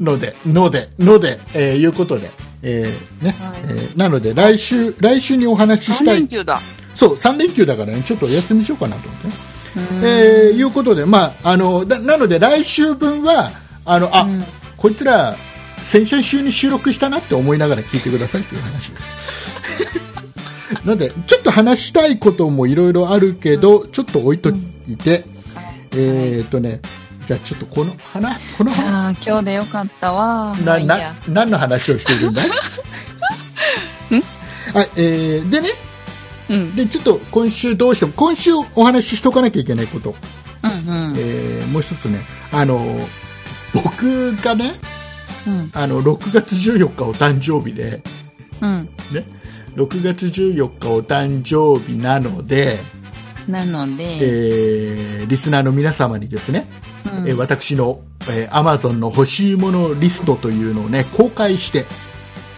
[0.02, 2.30] ので、ので、ので、えーいうことで、
[2.62, 3.62] えーね、はい。
[3.62, 6.16] えーなので、来週、来週にお話し3したい。
[6.16, 6.60] 連休だ。
[6.96, 9.34] そう、3連休だからね、ちょっとお休みしようかなと思ってね。
[9.76, 13.50] えーいうことで、まあ、あのだなので来週分は
[13.84, 14.44] あのあ、うん。
[14.76, 15.34] こいつら
[15.78, 19.22] 先々週に収録したなって思いながら聞いてくださいという話です。
[20.84, 24.50] なのでちょっと話したいこともいろいろあるけど、ちょっと置いと
[24.88, 25.24] いて、
[25.92, 26.80] えーっとね
[27.26, 30.54] じゃあちょっとこの花この花ああ今日でよかったわ。
[30.64, 32.44] まなな何の話をしているんだ？
[32.44, 32.48] い
[34.74, 35.68] はい、えーでね
[36.48, 36.74] うん。
[36.76, 40.14] でちょっと今週どうしても今週お話ししとかなきゃいけないこと。
[40.64, 41.14] うんうん。
[41.16, 42.20] えーもう一つね、
[42.52, 42.98] あの
[43.74, 44.74] 僕がね
[45.46, 45.70] うん。
[45.74, 48.02] あの6月14日お誕生日で、
[48.60, 48.88] うん。
[49.12, 49.24] ね、
[49.74, 52.78] 6月14日お誕生日なので、
[53.48, 56.68] なので、えーリスナーの皆様にですね、
[57.06, 57.28] うん。
[57.28, 61.86] えー私の、えー、Amazon の欲しいものリストというのをね公開して、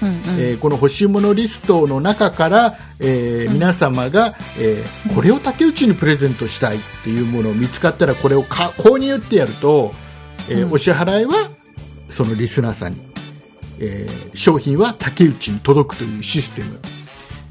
[0.05, 0.41] うんうん。
[0.41, 9.93] えーこの欲しいものリストの中から、えー皆様が、えーこれを竹内にプレゼントしたいっていうものを見つかったらこれをか購入ってやると、
[10.49, 11.51] えお支払いは
[12.09, 13.01] そのリスナーさんに、
[13.81, 16.79] えー商品は竹内に届くというシステム、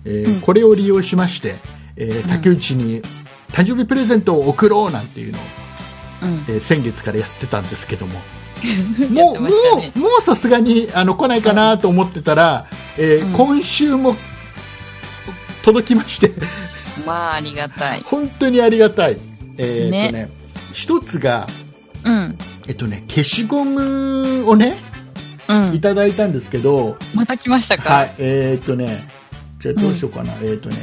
[0.05, 1.55] えこれを利用しまして、
[1.95, 3.01] えー竹内に
[3.51, 5.41] 誕生日プレゼントを送ろうなんていうのを、
[6.23, 6.29] うん。
[6.49, 8.13] えー先月からやってたんですけども
[9.11, 9.49] もうも
[9.95, 12.65] うもうさすがにあの来ないかなと思ってたら、
[12.97, 13.33] えーうん。
[13.33, 14.15] 今週も
[15.63, 16.31] 届きまして。
[17.05, 18.01] まあありがたい。
[18.05, 19.17] 本当にありがたい、
[19.57, 20.29] えーっとね
[20.71, 21.47] 一つが、
[22.03, 22.37] うん。
[22.67, 24.75] えっとね、消しゴムをね
[25.47, 25.73] うん。
[25.73, 29.07] いただいたんですけど、また来ましたか、はいえーっとね
[29.59, 30.75] じゃあどうしようかな、えーっとね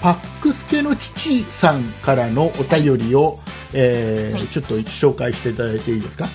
[0.00, 3.40] パックスケの父さんからのお便りを、
[3.72, 4.46] えーはい。
[4.46, 6.28] ちょっと紹介していただいていいですか？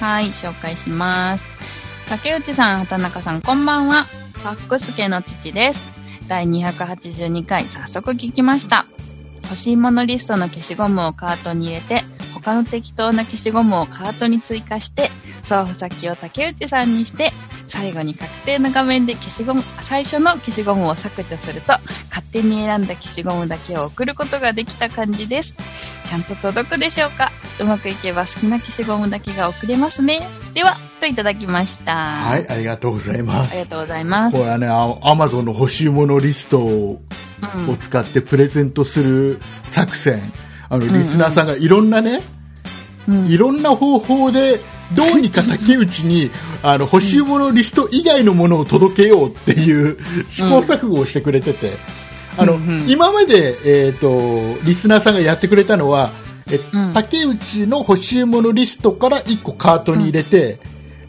[0.00, 1.44] はい、紹介します。
[2.08, 4.06] 竹内さん、畑中さん、こんばんは。
[4.42, 5.90] パックス家の父です。
[6.28, 8.86] 第282回、早速聞きました。
[9.44, 12.02] 欲しいものリストの消しゴムをカートに入れて、
[12.44, 15.10] 他の適当な消しゴムをカートに追加して、
[15.44, 17.32] 送付先を竹内さんにして、
[17.68, 21.72] 最後に確定の画面で消しゴム、最初の消しゴムを削除すると、
[22.10, 25.54] 勝手に選んだ消しゴムだけを送ることができた感じです。
[26.06, 27.32] ちゃんと届くでしょうか？
[27.60, 30.20] うまくいけば好きな消しゴムだけが送れますね。
[30.52, 31.94] では、といただきました。
[31.94, 34.36] はい、ありがとうございますありがとうございます。
[34.36, 37.00] これはね、アマゾンの欲しいものリストを
[37.66, 40.20] うん使ってプレゼントする作戦、
[40.70, 42.20] うんリスナーさんがいろんなね、
[43.08, 43.26] うん。
[43.26, 44.60] いろんな方法で
[44.94, 46.30] どうにか竹内に
[46.62, 49.96] あの欲しいものリスト以外のものを届けようっていう
[50.28, 51.72] 試行錯誤をしてくれてて、
[52.38, 52.88] あのうんうん。
[52.88, 56.10] 今まで、えー、とリスナーさんがやってくれたのは、
[56.50, 56.92] えうん。
[56.94, 60.60] 竹内の欲しいものリストから1個カートに入れて、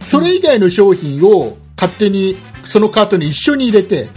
[0.01, 2.35] それ以外の商品を勝手に
[2.67, 4.09] そのカートに一緒に入れて、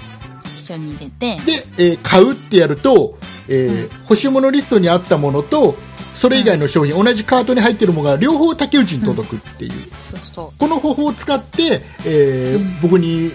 [0.72, 3.18] 緒に入れて、で、えー買うってやると、
[3.48, 5.74] えー欲しいものリストにあったものと
[6.14, 13.32] それ以外の商品、同じカートに入ってるものが両方竹内に届くっていう、そうそこの方法を使って、えーうん僕に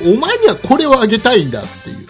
[0.00, 2.06] お前にはこれをあげたいんだっていう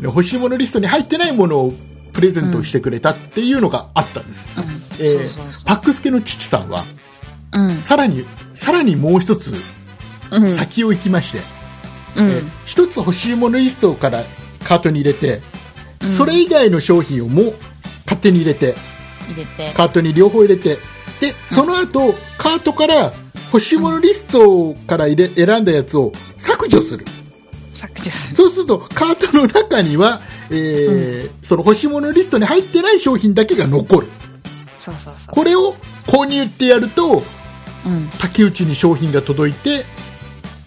[0.00, 1.74] で 欲しいものリストに入ってないものを
[2.12, 4.48] プレゼントしてくれたっていうのがあったんです。
[4.98, 5.28] え
[5.66, 6.84] パックスケの父さんは
[7.52, 7.60] う。
[7.60, 7.76] うん。
[7.82, 9.52] さらにさらにもう一つ
[10.30, 10.56] うん。
[10.56, 11.40] 先を行きまして、
[12.16, 12.30] うん。
[12.30, 14.24] えー一つ欲しいものリストから
[14.64, 15.40] カートに入れて、
[16.02, 17.54] うんそれ以外の商品をもう
[18.04, 18.74] 勝手に入れて
[19.28, 19.72] 入れて。
[19.74, 20.76] カートに両方入れて
[21.20, 23.12] でその後、カートから
[23.46, 27.06] 欲しいものリストから入れ選んだやつを削除する
[27.74, 28.36] 削除する。
[28.36, 34.08] そうするとカートの中には、えーその欲しいものリストに入ってない商品だけが残る
[34.84, 35.34] そうそうそう。
[35.34, 35.74] これを
[36.06, 37.22] 購入ってやると
[37.86, 38.08] うん。
[38.18, 39.84] 竹内に商品が届いてうん。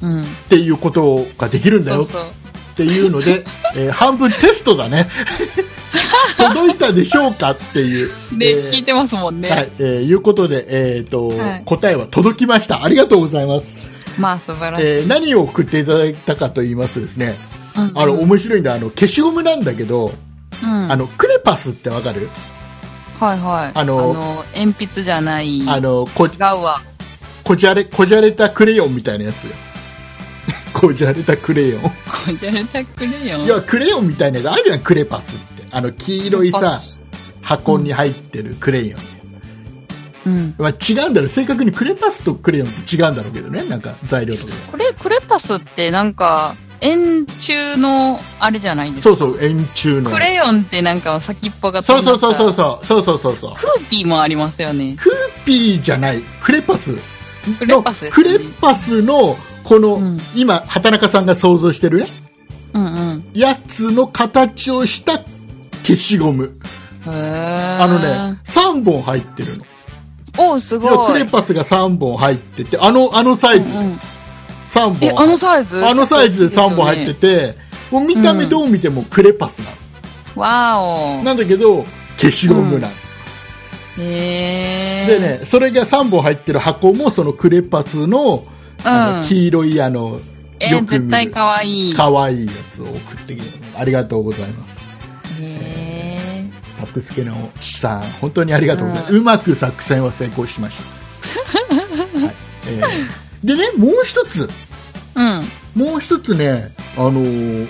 [0.06, 2.04] っていうことができるんだよ。
[2.04, 3.44] っていうので、
[3.76, 5.10] えー半分テストだね
[6.38, 9.50] 届いたでしょうかっていう、で、えー聞いてますもんね。
[9.50, 13.78] はい、えーいうことで、えーとはい答えは届きましたありがとうございます、
[14.18, 14.84] まあ、素晴らしい。
[14.86, 17.36] えー何を送っていただいたかと言いますとですね
[17.76, 20.14] うんあの面白いんだあの消しゴムなんだけど、
[20.64, 20.92] うん。
[20.92, 22.30] あのクレパスってわかる？
[23.20, 23.72] はいはい。
[23.74, 25.62] あの鉛筆じゃない。
[25.68, 26.82] あのこ違うわ。
[27.44, 29.52] こじゃれこじゃれたクレヨンみたいなやつよ
[30.74, 31.82] こじゃれたクレヨン。
[31.82, 31.90] こ
[32.40, 33.38] じゃれたくれよ。
[33.40, 35.64] いやクレヨンみたいなやつあるじゃんクレパスって。
[35.72, 36.80] あの黄色いさ
[37.42, 38.98] 箱に入ってるクレヨ
[40.26, 40.56] ン、うん。
[40.58, 41.30] まあ、違うんだろう。
[41.30, 43.64] 正確にクレパスとクレヨンって違うんだろうけどね。
[43.64, 44.54] なんか材料とか。
[44.72, 49.16] これ、クレパスってなんか、円柱の、あれじゃないですか？
[49.18, 50.12] そうそう円柱の。
[50.12, 52.54] クレヨンってなんか先っぽがそうそうそうそうう。
[52.54, 53.54] そうそうそうそうそう。
[53.56, 54.96] クーピーもありますよね。
[55.00, 56.20] クーピーじゃない。
[56.42, 56.96] クレパス。
[57.58, 59.38] クレパスクレパスの
[59.70, 60.20] この、うん。
[60.36, 62.08] 今畑中さんが想像してるね？
[62.74, 63.32] うんうん。
[63.34, 65.20] やつの形をした
[65.84, 66.60] 消しゴム。
[67.06, 68.40] あのね。
[68.46, 69.66] 3本入ってるの。
[70.40, 71.14] おーすごい。
[71.14, 74.00] クレパスが3本入っててあのあのサイズ、うんうん。
[74.70, 75.86] 3え、本あのサイズ？
[75.86, 77.56] あのサイズで3本入ってて、
[77.92, 79.72] もう見た目どう見てもクレパスな
[80.36, 81.24] の、わーお。
[81.24, 81.86] なんだけど
[82.18, 82.94] 消しゴムなの、
[84.00, 85.08] へー。
[85.08, 88.46] でねそれが3本入ってる箱もそのクレパスの
[88.84, 89.22] あうん。
[89.22, 90.20] の黄色いあの、
[90.60, 91.90] えよく見る絶対かわい。
[91.90, 91.94] い。
[91.94, 94.80] 可愛いやつを送ってきてありがとうございます。
[95.40, 101.76] へパックスケの父さん本当にありがとうございます、うまく作戦は成功しました、
[102.26, 102.36] はい。
[102.68, 103.48] えー。
[103.48, 104.50] でねもう一つ。
[105.16, 105.44] ー。
[105.76, 105.86] うん。
[105.92, 107.68] もう一つねあのー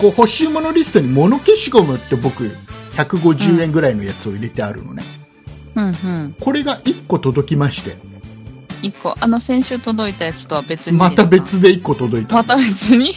[0.00, 2.44] こう欲しいものリストに物消しゴムって僕
[2.92, 5.02] 150円ぐらいのやつを入れてあるのね、
[5.74, 6.36] うんうん。
[6.40, 7.96] これが1個届きまして
[8.82, 11.24] 一個、あの先週届いたやつとは別にまた。
[11.24, 13.10] 別で1個届いたまた別に？
[13.10, 13.14] い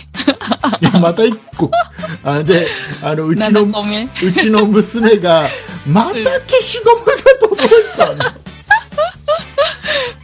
[0.82, 1.69] やまた1個
[2.23, 2.67] あで
[3.02, 4.04] あのうちの ?7 個目。
[4.04, 5.49] うちの娘が、
[5.88, 8.15] また消しゴムが届いたの。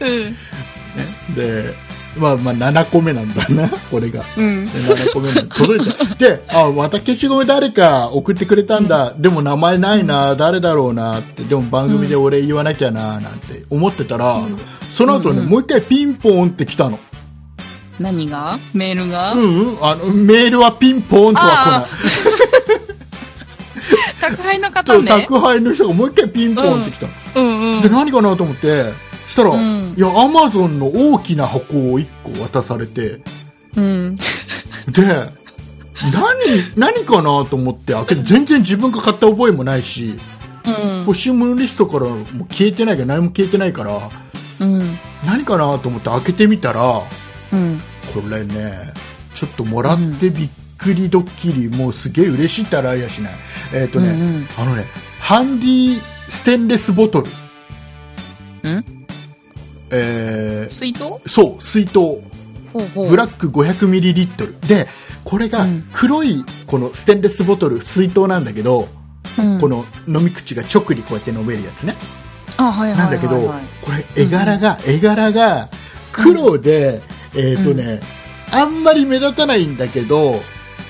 [0.00, 1.34] うん。
[1.34, 1.74] で、
[2.20, 4.22] まあまあ7個目なんだな、 これが。
[4.36, 4.70] うん。
[4.70, 6.14] で7個目なん届いた。
[6.14, 9.14] で、あ、また消しゴム誰か送ってくれたんだ。
[9.16, 11.42] でも名前ないな、誰だろうなって。
[11.42, 14.40] でも番組で俺言わなきゃな、なんて思ってたら、
[14.94, 16.98] その後ね、うんうんもう一回ピンポーンって来たの。
[17.98, 18.58] 何が？
[18.72, 22.80] メールが、うんうん、あの、メールはピンポーンとは来ない。
[24.20, 25.08] 宅配の方ね。
[25.08, 27.12] 宅配の人がもう一回ピンポーンって来たの。
[27.36, 27.82] うんうん。
[27.82, 28.92] で何かなと思って
[29.30, 33.20] したら、うんいやアマゾンの大きな箱を1個渡されて
[33.76, 34.16] うん。
[34.16, 34.22] で
[36.12, 40.16] 何何かなと思って開けて全然自分が買った覚えもないし
[40.66, 40.98] うん。
[41.06, 44.10] 欲しいものリストからも消えてないから何も消えてないから
[44.60, 44.98] うん。
[45.24, 47.02] 何かなと思って開けてみたら
[47.52, 47.80] うん。
[48.12, 48.92] これね
[49.34, 53.32] ちょっともらってびっくりドッキリ、もうすげえ嬉しいったらありやしない
[53.74, 54.84] えっ、とね、うんうんあのね
[55.20, 57.28] ハンディステンレスボトル
[58.68, 58.99] ん？
[59.90, 61.04] えー水筒？
[61.26, 61.94] そう水筒。
[61.98, 62.20] ほ
[62.76, 63.08] うほう。
[63.08, 64.58] ブラック500ミリリットル。
[64.60, 64.86] で
[65.24, 65.88] これがうん。
[65.92, 68.88] 黒いこのステンレスボトル水筒なんだけど、
[69.38, 69.58] うん。
[69.60, 71.96] この飲み口が直にこうやって飲めるやつね。
[72.58, 75.68] なんだけどこれ絵柄が、絵柄が
[76.12, 77.00] 黒で、
[77.34, 78.00] えっ、とね、
[78.52, 80.32] あんまり目立たないんだけど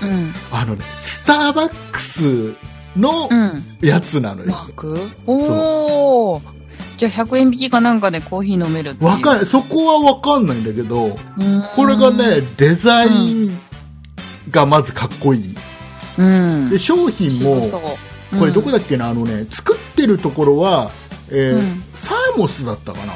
[0.03, 0.33] うん。
[0.51, 2.55] あのねスターバックス
[2.97, 3.63] のうん。
[3.81, 4.99] やつなのよ、マーク？
[5.27, 6.43] おお。
[6.97, 9.05] じゃあ100円引きかなんかでコーヒー飲めるって。
[9.05, 11.65] わかんないそこはわかんないんだけどうん。
[11.75, 13.59] これがね、デザイン
[14.51, 15.55] がまずかっこいい。
[16.19, 16.71] うん。
[16.71, 17.69] で商品も
[18.39, 20.91] これどこだだっけな、あのね作ってるところは、
[21.31, 21.83] えーうん。
[21.95, 23.13] サーモスだったかな？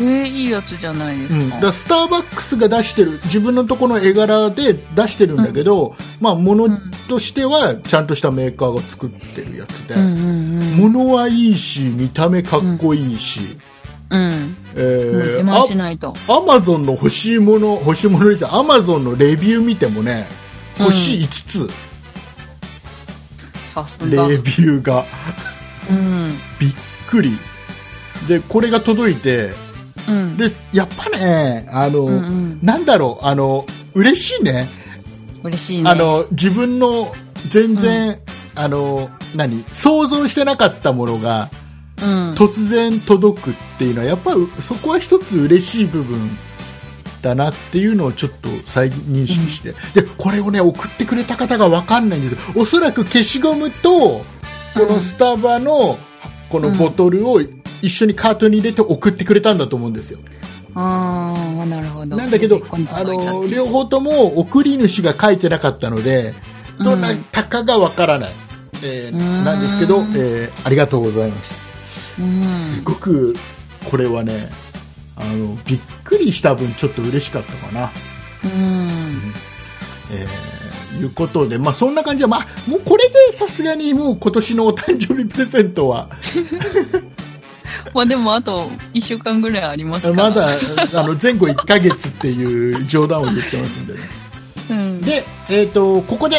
[0.00, 1.54] えー、いいやつじゃないでうん、すか。
[1.54, 6.68] だからスターバックスが出してる自分のところの絵柄で出してるんだけど、まあ物
[7.08, 10.76] としてはちゃんとしたメーカーが作ってるやつで、うんうんうん。
[10.76, 13.40] 物はいいし見た目かっこいいし、
[14.10, 14.56] うん。
[14.76, 16.14] えもう自慢しないと。
[16.28, 20.26] アマゾンの欲しいもの欲しいものですアマゾンのレビュー見てもね
[20.76, 21.70] 星5つ。
[24.10, 25.04] レビューが
[25.90, 26.32] うん。
[26.58, 26.74] びっ
[27.08, 27.38] くり
[28.28, 29.52] でこれが届いて
[30.08, 30.36] うん。
[30.36, 32.58] でやっぱねあの、うんうん。
[32.62, 34.68] なんだろうあの嬉しいね
[35.42, 35.90] 嬉しいね。
[35.90, 37.12] あ、の自分の
[37.48, 38.18] 全然、
[38.54, 41.50] あの何想像してなかったものが
[42.02, 42.34] うん。
[42.34, 46.18] 突然届くっていうのはやっぱりそこは一つ嬉しい部分
[47.22, 54.24] だなっていうのをちょっと再認識して、でこれをね送ってくれた方が分かんないんですよおそらく消しゴムとこ
[54.88, 55.98] のスタバの
[56.50, 57.40] このボトルを
[57.84, 60.18] 一緒にカートに入れて送ってくれたんだと思うんですよ
[60.74, 62.16] ああ、なるほど。
[62.16, 66.34] なんだけどあの両方とも送り主が書いてなかったので
[66.82, 68.32] どなたかが分からない、
[68.82, 71.50] えーうんなんですけど、えーありがとうございまし
[72.16, 72.44] たうん。
[72.44, 73.34] すごく
[73.88, 74.48] これはね
[75.16, 77.90] あのびっくりした分ちょっと嬉しかったかな。
[78.44, 79.20] うん。
[80.10, 86.08] えーいうことで、まあ、そんな感じで、まあ、もうこれでさすがにもう今年のお誕生日プレゼントは
[87.94, 90.14] まあでもあと1週間ぐらいありますから。
[90.14, 94.00] まだあの前後1ヶ月っていう冗談を言ってますんでね。
[94.70, 95.00] うん。
[95.02, 96.36] で、えー、とここで、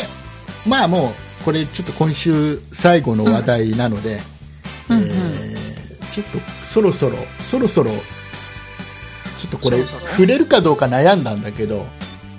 [0.67, 4.21] まあもうこれちょっと今週最後の話題なので、
[4.89, 5.45] うんえー
[6.15, 7.17] ちょっとそろそろ
[7.51, 7.97] そろそろちょ
[9.47, 11.85] っとこれ触れるかどうか悩んだんだけど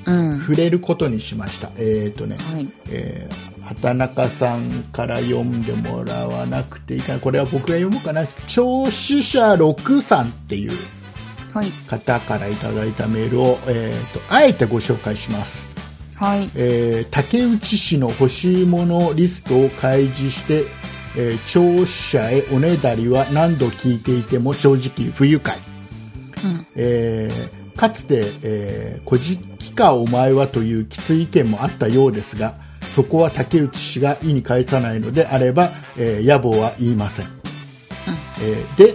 [0.07, 0.41] うん。
[0.41, 2.73] 触れることにしましたえっ、とね、はい。
[2.91, 10.73] えー畑中さんから読んでもらわなくていいかなこれは僕が読もうかな聴取者6さんっていう
[11.53, 11.71] はい。
[11.89, 15.67] 方からいただいたメールを、えー、とあえてご紹介します
[16.17, 16.51] はい。
[16.55, 20.65] えー竹内市の欲しいものリストを開示して、
[21.17, 25.59] えー聴取者へおねだりは何度聞いていても正直不愉快、
[26.45, 26.67] うん。
[26.77, 32.55] えーかつて、えー、こじきかお前はというきつい意見もあったようですが
[32.97, 37.27] そこは竹内氏が意に介さないのであれば、えー野暮は言いません、
[38.41, 38.95] えーで、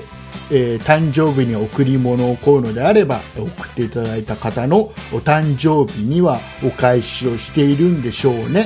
[0.49, 8.65] えー誕生日に贈り物を買うのであれば送っていただいた方のお誕生日にはお返しをしているんでしょうね。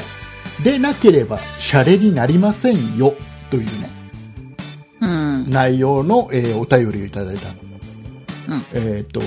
[0.63, 3.13] でなければシャレになりませんよ
[3.51, 3.89] というね。
[5.01, 5.49] うん。
[5.49, 7.51] 内容の、えーお便りをいただいた、う
[8.55, 8.65] ん。
[8.71, 9.19] えっ、と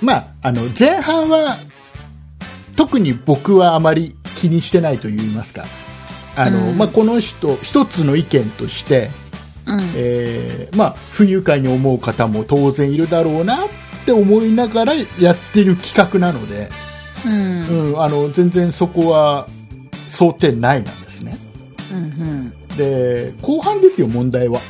[0.00, 1.56] まああの前半は
[2.76, 5.64] 特に僕はあまり気にしてないと言いますか
[6.36, 9.10] あの、うんまあ、この人一つの意見として、
[9.66, 9.80] うん。
[9.96, 13.68] えーまあ、不愉快に思う方も当然いるだろうなっ
[14.04, 16.68] て思いながらやってる企画なので、
[17.24, 17.90] うん。
[17.90, 19.48] うん、あの全然そこは
[20.08, 21.36] 想定内なんですね。
[21.92, 22.54] うん。
[22.76, 24.60] で後半ですよ、問題は。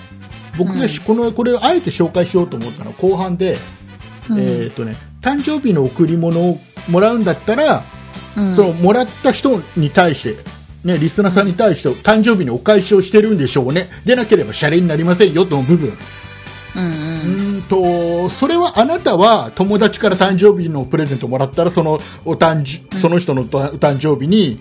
[0.57, 3.59] 僕がし、このこれをあえて紹介しようと思ったのは後半で、
[4.31, 4.39] うん。
[4.39, 7.83] えーとね、誕生日の贈り物をもらうんだったら、
[8.37, 8.57] うん。
[8.57, 10.43] そのもらった人に対して、
[10.85, 13.89] ね、リスナーさんに対して誕生日にお返しをしてるんでしょうね。
[14.05, 15.97] でなければシャレになりませんよとの部分。
[16.77, 24.61] うんとそれはあなたは友達から誕生日のプレゼントもらったらそのお誕生その人のお誕生日に、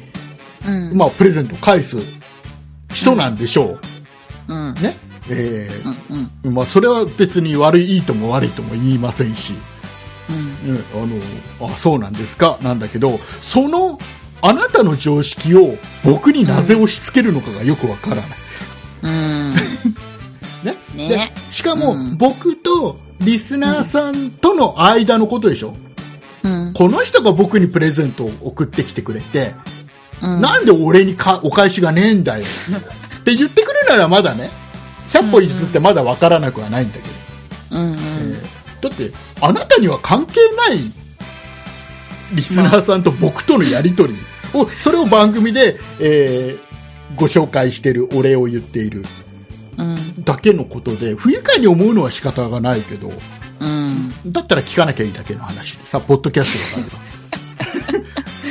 [0.68, 0.98] うん。
[0.98, 1.98] まあ、プレゼントを返す
[2.94, 3.78] 人なんでしょ
[4.48, 4.54] う。
[4.54, 4.70] ん。
[4.70, 4.98] う、ね。
[5.30, 6.32] えーうん。
[6.44, 6.54] うん。
[6.54, 9.54] まあ、それは別に悪いいいとも悪いとも言いませんし、
[10.66, 14.00] あのあそうなんですかなんだけどその
[14.42, 18.26] あなたの常識を僕になぜ押し付けるのかがよくわからない、
[19.04, 19.54] うん。
[20.64, 20.76] ね？
[20.96, 25.74] ねでしかも、うん僕とリスナーさんとの間のことでしょ、
[26.44, 26.74] うん。
[26.74, 29.56] この人が僕にプレゼントを送ってきてくれて、
[30.22, 30.42] うん。
[30.42, 34.50] なんで俺にかお返しがねえんだよって言ってくるならまだね
[35.12, 37.10] 100歩譲ってまだわからなくはないんだけ
[37.74, 37.88] ど、うん。
[37.88, 37.96] うん。
[37.98, 38.35] えー
[38.82, 39.12] だって
[39.42, 40.80] あなたには関係ない
[42.34, 44.20] リスナーさんと僕とのやり取り
[44.54, 46.66] をそれを番組で、えー
[47.16, 49.04] ご紹介しているお礼を言っている
[49.78, 50.24] うん。
[50.24, 53.12] だけのことで不愉快に思うのは仕方がないけど
[53.60, 54.12] うん。
[54.26, 56.98] だったら聞かなきゃいいだけの話でさポッドキャストだからさ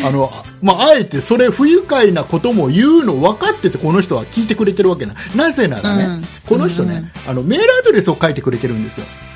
[0.06, 0.30] あの、
[0.62, 9.33] まあ、あえてそれ不愉快なことも言うの分かっててこの人は聞いてくれてるわけななぜならね、うんこの人ね、あのメールアドレスを書いてくれてるんですようん。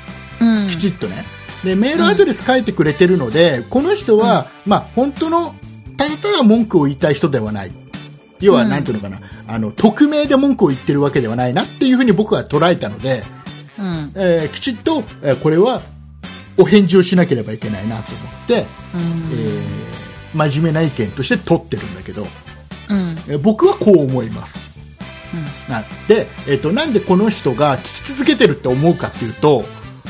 [0.79, 1.25] きちっとね。
[1.63, 5.55] で、メールアドレス書いてくれてるので、この人は、まあ、本当の、
[5.97, 7.71] ただただ文句を言いたい人ではない。
[8.39, 13.23] 要は、うんなんていうのかな、あの、匿名で文句を言ってるわけではないなっていうふうに僕は捉えたので、
[13.77, 14.11] うん。
[14.15, 15.81] えーきちっと、えーこれは
[16.57, 19.01] お返事をしなければいけないなと思って、うん。
[19.33, 19.89] えー
[20.31, 22.21] 真面目な意見として取ってるんだけど、
[22.89, 23.17] うん。
[23.27, 24.59] えー僕はこう思います。
[25.69, 29.65] なで、えっとなんでこの人が聞き続けてるって思うかっていうと、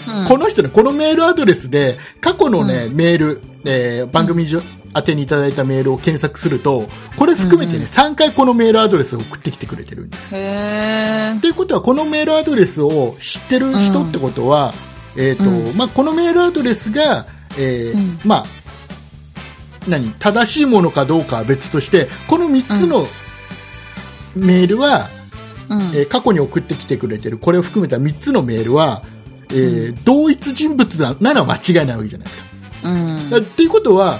[0.07, 0.27] うん。
[0.27, 4.61] この人ね、このメールアドレスで、過去のね、メール、えー番組上
[4.95, 6.87] 宛てにいただいたメールを検索すると、
[7.17, 10.35] これ含めてね、うん3回このメールアドレスを送ってきてくれてるんです。
[10.35, 11.39] へー。
[11.39, 14.73] ということは、このメールアドレスを知ってる人ってことは、
[15.15, 17.25] えっ、と、うんまあ、このメールアドレスが、
[17.57, 18.45] えーうんまあ、
[19.87, 23.07] 何、正しいものかどうかは別として、この3つの
[24.35, 25.09] メールは、
[25.69, 25.81] うん。
[25.93, 29.03] えー過去に送ってきてくれてる、これを含めた3つのメールは、
[29.51, 32.43] えー同一人物だなら間違いないわけじゃないですか。
[32.85, 33.29] うん。
[33.29, 34.19] だっていうことは、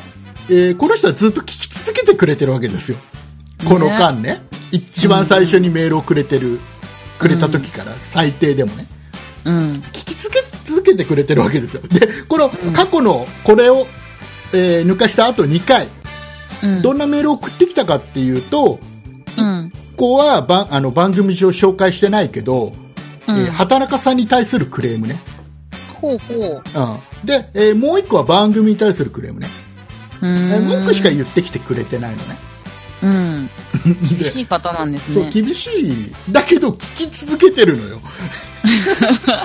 [0.49, 2.97] えーこの人はずっと聞き続けてくれてるわけですよ。
[3.67, 4.41] この間ね。
[4.71, 6.59] 一番最初にメールをくれてる、
[7.17, 8.85] くれた時から最低でもね。
[9.45, 9.55] うん。
[9.93, 11.81] 聞き続け続けてくれてるわけですよ。
[11.89, 13.87] で、この過去のこれを、
[14.53, 15.87] えー抜かした後2回、
[16.63, 16.81] うん。
[16.81, 18.79] どんなメールを送ってきたかっていうと、
[19.37, 19.71] うん。
[19.97, 22.73] ここはばあの番組上紹介してないけど、
[23.29, 25.19] うんえー畑中さんに対するクレームね。
[26.01, 26.63] ほうほう。
[27.21, 29.47] うん、で、えーもう1個は番組に対するクレームね。
[30.21, 30.67] うえーん。
[30.67, 32.37] 文句しか言ってきてくれてないのね。
[33.03, 33.49] うん。
[34.07, 35.31] 厳でしい方なんですそうね。
[35.31, 38.01] 厳しいだけど聞き続けてるのよ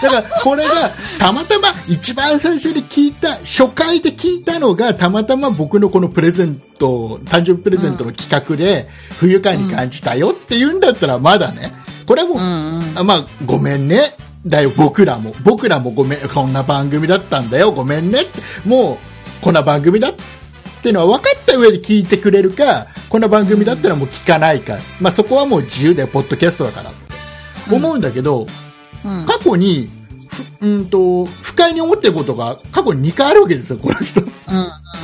[0.00, 8.88] だからこれがたまたま一番最初に聞いた初回で聞いたのがたまたま僕のこのプレゼント誕生日プレゼントの企画で
[9.18, 11.72] 不愉快に感じたよって言うんだったらまだね
[12.08, 12.98] これはもう、うんうん。
[12.98, 14.14] あまあごめんね。
[14.46, 15.34] だよ僕らも。
[15.44, 16.28] 僕らもごめん。
[16.28, 17.70] こんな番組だったんだよ。
[17.70, 18.40] ごめんねって。
[18.66, 20.14] もうこんな番組だっ
[20.82, 26.94] ていうのは分かった上で聞いてくれるかこんな番組だったらもう聞かないか、まあ、そこはもう自由でポッドキャストだからっ
[27.68, 28.46] て思うんだけど、
[29.04, 29.26] うん。
[29.26, 29.90] 過去に
[30.28, 34.24] ふうんと不快に思ってることが過去に2回あるわけですよこの人、う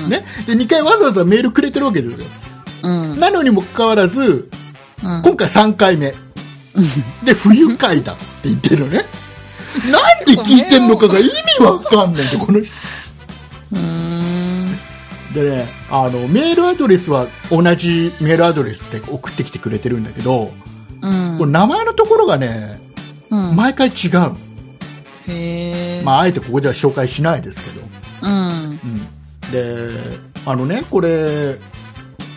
[0.07, 0.11] ん。
[0.11, 2.27] ね、で2回わざわざメールくれてるわけですよ。
[2.83, 3.21] うん。
[3.21, 4.49] なのにもかかわらず
[5.03, 5.23] うん。
[5.23, 6.15] 今回3回目
[7.25, 9.05] で不愉快だって言ってるのね
[9.91, 12.75] なんで聞いてんのかが意味わかんないんでこの人。
[15.35, 20.53] でねあのメールアドレスは同じメールアドレスで送ってきてくれてるんだけど、
[21.03, 21.39] うん。
[21.39, 22.81] これ名前のところがね
[23.31, 23.57] うん。
[23.57, 24.37] 毎回違う、
[25.27, 26.03] へえ。
[26.05, 27.87] まあ、あえてここでは紹介しないですけど、
[28.23, 28.49] うん。
[28.71, 29.91] うん、で
[30.47, 31.59] あのねこれ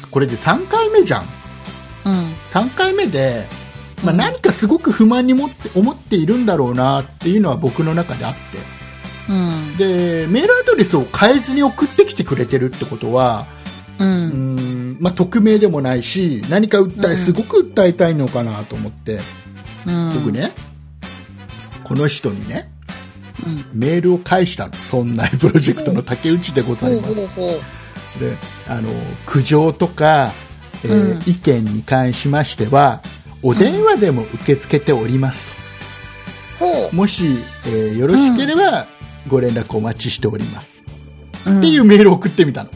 [0.09, 1.23] これで3回目じゃん
[2.05, 2.33] うん。
[2.51, 3.45] 3回目で、
[4.03, 8.39] まあ、うん何かすごく不満にもって思っているんだろうなっていうのは僕の中であって
[9.29, 9.77] うん。
[9.77, 13.47] でメールアドレスを変えずに送ってきてくれてるってことは
[13.99, 14.03] う。
[14.03, 19.19] うんん、まあ、匿名でもないし何か訴え、うんすごく訴えたいのかなと思って
[19.85, 20.13] うん。
[20.13, 20.31] 僕。
[20.31, 20.51] ね
[21.83, 22.69] この人にね
[23.45, 23.65] うん。
[23.73, 27.15] メールを返したのそんなプロジェクトの竹内でござほいうます。
[28.19, 28.35] で
[28.67, 28.89] あの
[29.25, 30.31] 苦情とか、
[30.83, 33.01] えーうん意見に関しましては
[33.43, 35.47] お電話でも受け付けております
[36.59, 37.23] ほと、もし、
[37.67, 38.88] えーよろしければ
[39.27, 40.83] ご連絡お待ちしております、
[41.45, 41.57] う。
[41.57, 42.69] っていうメールを送ってみたの、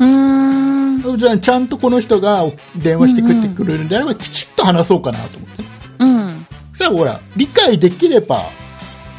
[0.00, 1.18] うーん。
[1.18, 2.44] じゃあちゃんとこの人が
[2.76, 5.64] 電話してくれてくれるんであれば、きちっと話そうかなと思って
[6.00, 6.46] うん。
[6.72, 8.46] そしたらほら理解できれば、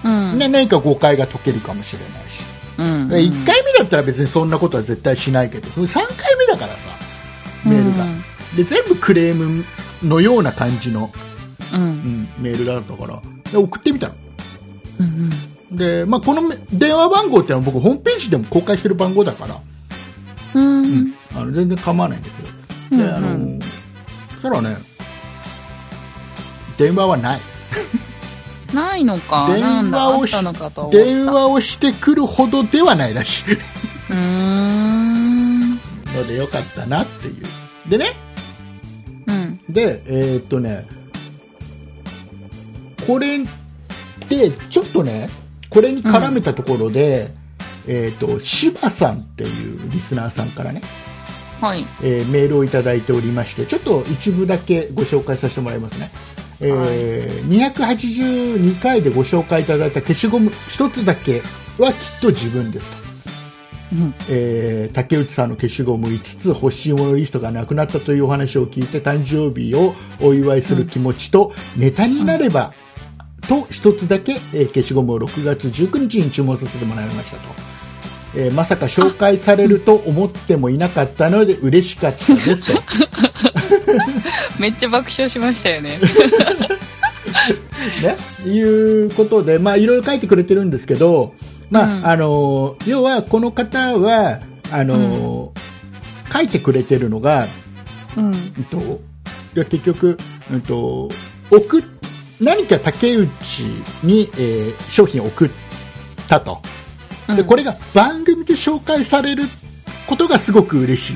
[0.04, 0.38] うん。
[0.38, 2.42] ね、何か誤解が解けるかもしれないし、
[2.78, 3.10] うん。
[3.10, 6.90] 1回目だったら別にそんなことは絶対しないけど3回目だからさ
[7.66, 8.06] メールが、
[8.56, 9.64] で全部クレーム
[10.04, 11.12] のような感じの、
[11.74, 11.76] う。
[11.76, 13.22] うんん、メールだったから
[13.52, 14.16] で送ってみたの
[15.00, 15.30] うん。
[15.72, 19.56] で、まあ、このめ電話番号ってのは僕ホームページでも公開してる番号だから、
[20.56, 21.14] ううんん。
[21.36, 23.60] あの全然構わないんだけどで、うんあの
[24.36, 24.78] そしたらね
[26.78, 27.40] 電話はない
[28.74, 29.48] ないのか。
[29.52, 30.36] 電話をし。
[30.92, 35.70] 電話をしてくるほどではないらしいうーん。
[35.72, 35.78] の
[36.28, 38.29] でよかったなっていうでねうん。
[39.70, 40.88] でえーっとね
[43.06, 43.40] これ
[44.28, 45.30] でちょっとね
[45.70, 47.30] これに絡めたところで、
[47.88, 50.82] えーっと柴さんっていうリスナーさんからね、
[51.62, 51.86] はい。
[52.04, 56.10] えーメールをいただいておりましてちょっと一部だけご紹介させてもらいますね、
[56.62, 61.42] えー282回でご紹介いただいた消しゴム一つだけ
[61.78, 63.09] はきっと自分ですと
[63.92, 64.14] うん。
[64.30, 72.74] えー竹内さんの消しゴム5つ欲しいものリストがなくなったというお話を聞いて誕生日をお祝いする気持ちと、ネタになれば、
[73.48, 77.44] と一つだけ、えー消しゴムを6月19日に注文させてもらいましたと、
[78.36, 82.82] えーまさか紹介されると思ってもいなかったので嬉しかったですと
[84.60, 86.00] めっちゃ爆笑しましたよね。
[88.04, 88.16] ね、
[88.46, 91.34] いうことで、まあ、いろいろ書いてくれてるんですけど、
[91.70, 94.40] まあ、うんあの、要は、この方は、
[94.72, 95.54] あの、
[96.32, 97.46] 書いてくれてるのが、
[98.18, 98.26] うん。
[98.26, 99.02] うんと、
[99.56, 100.18] 結局、
[100.52, 101.10] うんと、
[101.52, 101.84] 送っ
[102.42, 103.30] 何か竹内
[104.04, 105.50] に、えー商品を送っ
[106.28, 106.62] たと。
[107.36, 109.44] で、これが番組で紹介される
[110.08, 111.16] ことがすごく嬉しい。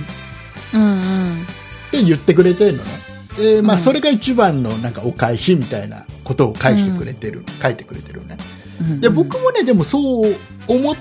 [0.74, 1.44] うんうん。
[1.44, 2.90] って言ってくれてるのね。
[3.38, 8.38] で、まあ、うんそれが一番のなんかお返しみたいなことを返してくれてる、書いてくれてるね。
[8.82, 9.02] うん。
[9.02, 10.36] で、僕もね、でもそう
[10.68, 10.96] 思っ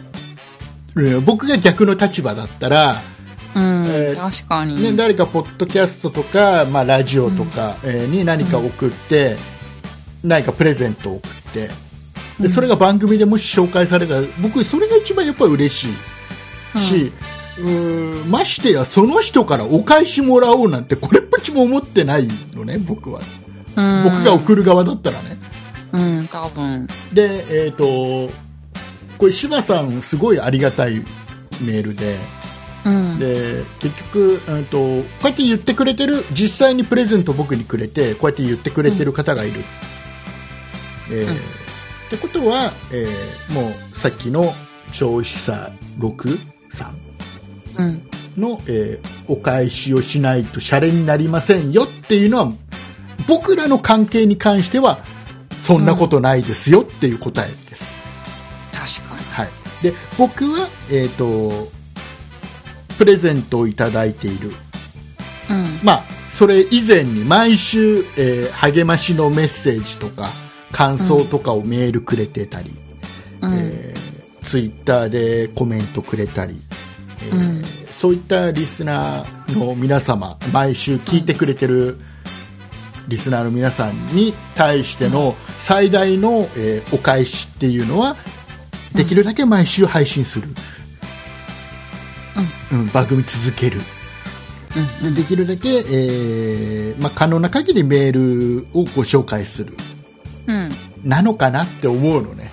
[1.25, 2.97] 僕が逆の立場だったら、
[3.55, 4.83] うん、えー確かに。
[4.83, 9.37] ね、誰かポッドキャストとか、まあ、ラジオとか、えーに何か送って、
[10.25, 11.71] 何かプレゼントを送って
[12.41, 15.89] でそれが番組でもし紹介されたら僕それが一番やっぱり嬉し
[16.75, 17.13] いし、
[17.59, 23.21] うーんましてやその人からお返しもらおうなんてこれっぽっちも思ってないのね僕は、
[23.77, 25.39] うん、僕が送る側だったらね
[25.93, 26.87] うん、多分。
[27.13, 28.31] でえっ、と
[29.19, 31.05] これ柴さんすごいありがたい
[31.61, 32.17] メールで
[32.85, 33.19] うん。
[33.19, 39.61] で結局、うん、とこうやって言ってくれてる実際にプレゼントを僕にくれてこうやって言ってくれてる方がいる、
[41.11, 44.53] えーうんってことは、えーもうさっきの
[44.93, 46.39] 調子差6
[46.71, 46.99] さん
[47.79, 48.03] うん。
[48.37, 52.53] の、えーお返しをしないとシャレになりませんよっていうのは
[53.29, 54.99] 僕らの関係に関しては
[55.63, 57.95] そんなことないですよっていう答えです、
[58.73, 59.25] 確かに。
[59.33, 59.51] はい、
[59.83, 61.69] で僕は、えー、と
[62.99, 64.51] プレゼントをいただいている
[65.51, 65.81] うん。
[65.83, 70.31] まあ、それ以前に毎週、えー励ましのメッセージとか
[70.71, 72.71] 感想とかをメールくれてたり、
[73.41, 73.53] うん。
[73.55, 74.03] えー
[74.43, 76.61] ツイッターでコメントくれたり、
[77.29, 77.63] えーうん
[78.03, 82.01] そういったリスナーの皆様毎週聞いてくれてる
[83.09, 88.17] リスナーの皆さんに対しての最大の、えーお返しっていうのは
[88.95, 90.49] できるだけ毎週配信する、
[92.73, 93.81] うん番組続ける
[95.05, 95.15] うん。
[95.15, 99.77] できるだけ、えーまあ、可能な限りメールをご紹介する
[100.47, 100.71] うん。
[101.05, 102.51] なのかなって思うのね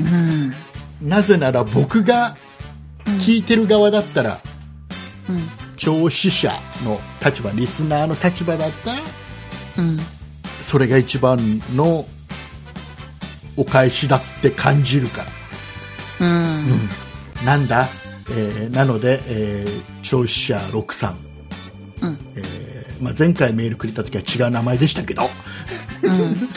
[0.00, 1.08] うん。
[1.08, 2.36] なぜなら僕が
[3.20, 4.40] 聞いてる側だったら、
[5.28, 5.48] うん。
[5.76, 6.52] 聴取者
[6.84, 9.00] の立場リスナーの立場だったら
[9.78, 9.98] うん。
[10.62, 12.06] それが一番の
[13.56, 15.24] お返しだって感じるか
[16.20, 16.88] ら、うん。
[17.44, 17.88] なんだ、
[18.30, 21.16] えーなので、えー、聴取者6さん、
[22.02, 22.18] うん。
[22.36, 25.28] えーまあ、前回メールくれた時は違う名前でしたけど、
[26.02, 26.48] うん。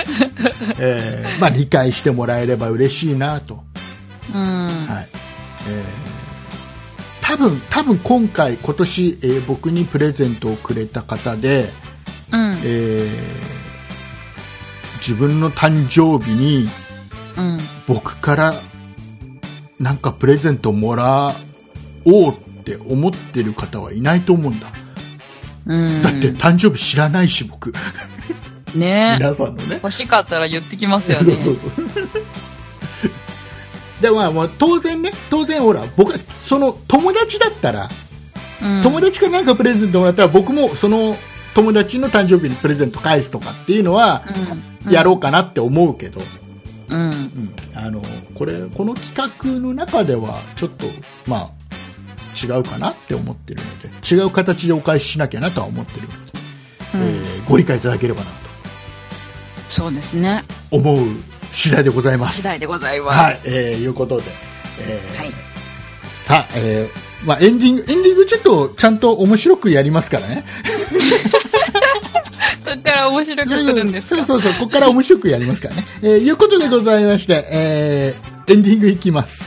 [0.78, 3.64] えーまあ、理解してもらえれば嬉しいなと、
[4.34, 4.66] うん。
[4.86, 5.08] はい
[5.68, 6.16] えー
[7.22, 11.70] 多分多分今回、今年、えー僕にプレゼントをくれた方で、
[12.32, 12.54] うん。
[12.64, 13.46] えー
[15.06, 16.68] 自分の誕生日に
[17.36, 17.60] うん。
[17.86, 18.54] 僕から
[19.78, 21.36] なんかプレゼントもら
[22.04, 24.66] おうって思ってる方はいないと思うんだ、
[25.66, 26.02] うん。
[26.02, 27.72] だって誕生日知らないし僕
[28.74, 31.36] ね皆さんのね欲しかったら言ってきますよそうね。
[31.44, 31.72] そうそう
[34.02, 36.18] でまあ当然ね当然ほら僕は
[36.48, 41.14] その友達だったら、うん友達からなんかプレゼントもらったら僕もその
[41.56, 44.24] 友達の誕生日にプレゼント返すとかっていうのは
[44.84, 44.92] うん。
[44.92, 46.20] やろうかなって思うけど、
[46.88, 47.04] うん。
[47.04, 48.02] うんあの
[48.34, 50.86] これこの企画の中ではちょっと
[51.26, 56.16] まあ違うかなって思ってるので違う形でお返ししなきゃなとは思ってるので、
[56.94, 58.26] うんえーご理解いただければな
[59.68, 60.44] そうですね。
[60.70, 61.06] と思う
[61.52, 62.36] 次第でございます。
[62.36, 63.18] 次第でございます。
[63.18, 64.24] はい、えーいうことで、
[64.80, 65.32] えーはい。
[66.22, 70.44] さあ、えーまあ、エンディングエンディングちょっとちゃんと面白くやりますからね。
[72.64, 74.24] そっから面白くするんですか？
[74.24, 75.84] そうそうそう、ここから面白くやりますからね。
[76.02, 79.44] えーいうことでございまして、えーエンディングいきます。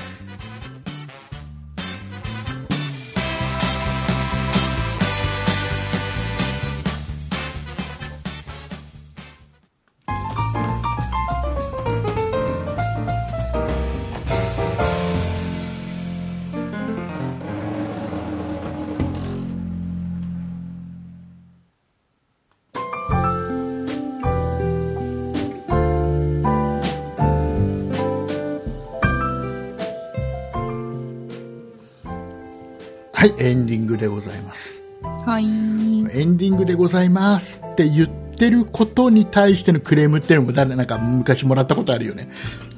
[33.99, 34.81] でございます。
[35.25, 35.45] はい。
[35.45, 42.29] エンディングでございますって言ってることに対してのクレームっていうのも誰なんか昔もらったことあるよね。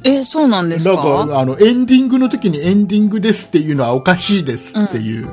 [0.03, 5.30] え、そうなんですなんかかあのエンディングの時にエンディングですっていうのはおかしいですっていう、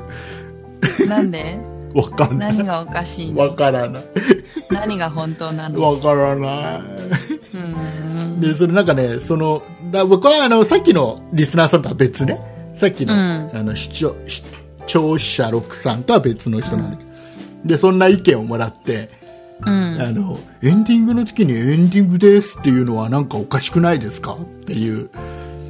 [1.09, 1.59] なんで？
[1.95, 2.57] わかんない。
[2.57, 3.41] 何がおかしいの？
[3.41, 4.03] わからない。
[4.71, 5.81] 何が本当なの？
[5.81, 7.57] わからない。
[7.57, 7.59] う
[8.37, 8.41] ん。
[8.41, 12.41] でそれなんかねそのだ僕はあのさっきのリスナーさんとは別ね
[12.75, 14.49] さっきの,、うんあの視聴視聴
[14.89, 17.11] 者6さんとは別の人なんだけど、
[17.65, 19.11] でそんな意見をもらって、
[19.61, 20.01] うん。
[20.01, 25.11] あのエンディングの時にエンディングですっていうのはなんかおかしくないですかっていう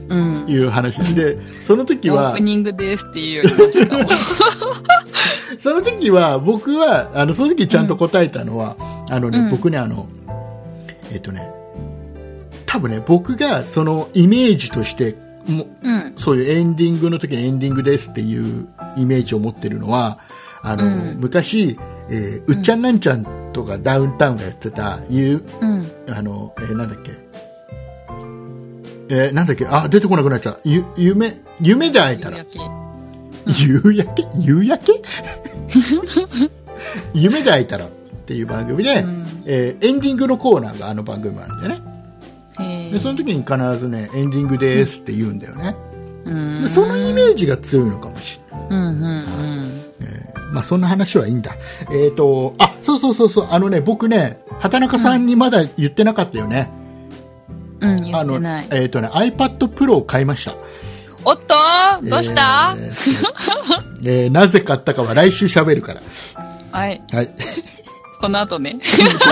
[0.09, 0.47] うん。
[0.49, 4.07] いう話でその時はオープニングですっていうよりましたもん。
[5.59, 8.77] その時は僕はあのその時ちゃんと答えたのは、
[9.11, 10.09] あのね、うん僕ねあの
[11.11, 11.51] えっ、とね
[12.65, 15.15] 多分ね僕がそのイメージとして
[15.49, 16.13] もうん。
[16.17, 20.19] そういうエンディングの時にエンディングですっていうイメージを持ってるのは
[20.63, 21.17] あの、うん。
[21.19, 21.79] 昔、
[22.11, 25.91] えーうっちゃんなんちゃんとかダウンタウンがやってたゆうん。
[26.09, 27.13] あの、えーなんだっけ？
[29.11, 29.67] えーなんだっけ？
[29.67, 30.61] あ出てこなくなっちゃう。
[30.65, 32.39] ゆ夢夢で会えたら。
[32.39, 32.69] 夕焼け。
[33.47, 34.29] 夕焼け？
[34.39, 35.03] 夕焼け？
[37.15, 37.89] 夢で会えたらっ
[38.27, 39.27] ていう番組で、うん。
[39.47, 41.75] えーエンディングのコーナーがあの番組なんだよね。
[41.77, 41.79] へ
[42.93, 45.77] でその時に必ずねエンディングですって言うんだよね、
[46.25, 46.63] うん。
[46.63, 48.87] でそのイメージが強いのかもしれない、うんうんう
[49.63, 49.83] ん。
[50.01, 51.57] えーまあ、そんな話はいいんだ。
[51.93, 53.49] えっ、とあそうそうそうそう。
[53.51, 56.71] あのね僕ね畑中さんにまだ言ってなかったよね、
[57.81, 58.41] うん、言あの。
[58.71, 60.55] えっ、とね iPad Pro を買いました。
[61.25, 61.55] おっと？
[62.09, 62.93] どうした、えー
[64.05, 66.01] えーなぜ買ったかは来週喋るから。
[66.71, 67.03] はい。
[67.13, 67.35] はい
[68.21, 68.81] この後ね。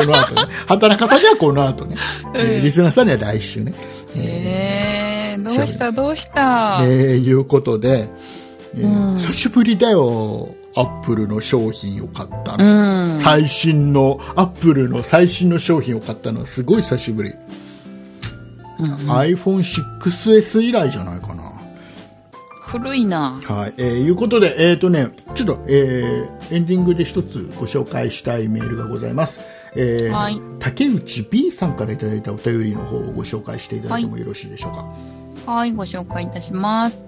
[0.01, 0.43] この後ね。
[0.67, 1.97] 畑中さんにはこの後ね。
[2.35, 3.75] えーうんリスナーさんには来週ね。
[4.17, 5.93] ええー、どうした？
[5.93, 8.09] どうした、ーえーいうことで、
[8.77, 10.55] えーうん久しぶりだよ。
[10.79, 13.15] アップルの商品を買ったうの。
[13.15, 13.19] ん。
[13.19, 17.33] 最新の、アップルの最新の商品を買ったのはすごい久しぶり。
[18.79, 21.51] うん、iPhone6S 以来じゃないかな。
[22.79, 23.41] 古いな。
[23.45, 23.75] はい。
[23.77, 29.41] えーいうことで、えっ、とね、ちょっと、えーエンディングで一つご紹介したいメールがございます。
[29.75, 34.73] えーはい竹内 B さんからいただいたお便りの方をご紹介していただいてもよろしいでしょう
[35.47, 35.53] か？
[35.53, 36.99] はい、ご紹介いたします。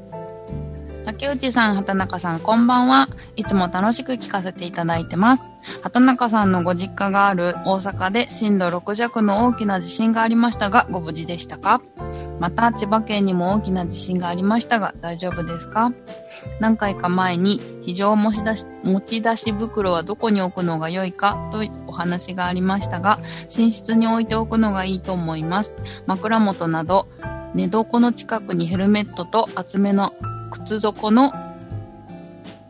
[1.05, 3.09] 竹内さん、畑中さん、こんばんは。
[3.35, 5.43] いつも楽しく聞かせていただいてます。
[5.83, 11.81] 畑中さんのご実家がある大阪で震度6弱の大きな地震がありましたが、ご無事でしたか？
[12.41, 15.93] また、千葉県にも大きな地震がありましたが、大丈夫ですか？
[16.61, 21.51] 何回か前に、非常持ち出し持ち出し袋はどこに置くのが良いか？
[21.53, 23.19] というお話がありましたが、
[23.57, 25.75] 寝室に置いておくのがいいと思います。
[26.07, 27.09] 枕元など、
[27.55, 30.13] 寝床の近くにヘルメットと厚めの
[30.51, 31.33] 靴底の、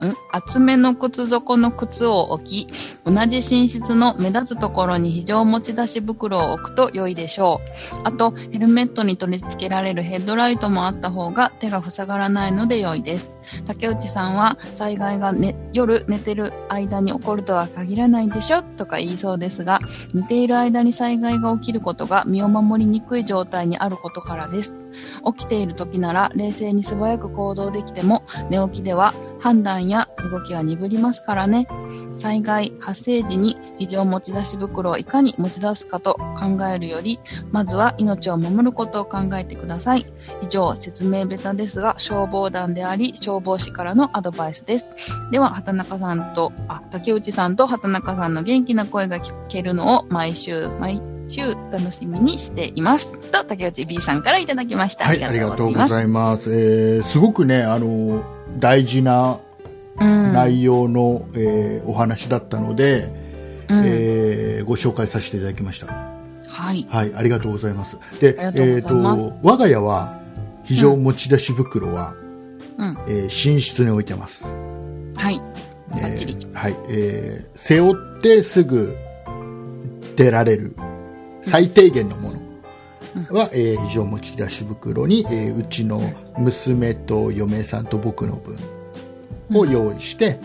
[0.07, 0.15] ん？
[0.31, 2.69] 厚めの靴底の靴を置き、
[3.05, 7.61] 同じ寝室の目立つところに非常持ち出し袋を置くと良いでしょ
[7.95, 8.01] う。
[8.05, 13.31] あと、ヘルメットに取り付けられるヘッドライトもあった方が手が塞がらないので良いです。
[13.67, 19.81] 竹内さんは災害が、ね、夜寝てる間に起こるとは限らないでしょとか言いそうですが、
[20.15, 24.75] 寝ている間に災害が起きることが身を守りにくい状態にあることからです。
[25.37, 31.69] 起きている時なら冷静に素早く行動できても、寝起きでは判断や動きが鈍りますからね。
[32.17, 37.21] 災害発生時に非常持ち出し袋をいかに持ち出すかと考えるより、
[37.53, 40.07] まずは命を守ることを考えてください。
[40.43, 44.87] 以上、説明ベタですが、消防団であり、消防士からのアドバイスです。
[45.31, 53.09] では、畑中さんと、あ、竹内さんと畑中さんの元気な声が聞けるのを毎週、毎週楽しみにしています。
[53.31, 55.05] と、竹内 B さんからいただきました。
[55.05, 56.51] はい、ありがとうございます。
[56.53, 58.23] えーすごくね、あの、
[58.59, 60.01] 大事なます。
[60.01, 60.37] うん。
[61.35, 63.13] えーお話だったので、
[63.69, 65.87] うんえーご紹介させていただきました。
[66.49, 66.87] はい。
[66.91, 67.97] はい、ありがとうございます。
[68.21, 70.19] で、ありがとうございますえーと、我が家は、
[70.65, 72.28] 非常持ち出し袋は、うん。
[73.09, 74.45] えー寝室に置いてます。
[74.45, 75.41] はい。
[75.97, 78.97] えーはい、えー背負ってすぐ
[80.17, 80.75] 出られる
[81.43, 82.39] 最低限のもの
[83.37, 86.01] は、えー非常持ち出し袋に、えーうちの
[86.39, 88.57] 娘と嫁さんと僕の分
[89.59, 90.39] を用意して、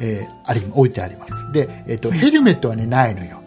[0.00, 1.32] えーあり置いてあります。
[1.52, 3.42] で、えーとヘルメットはねないのよ。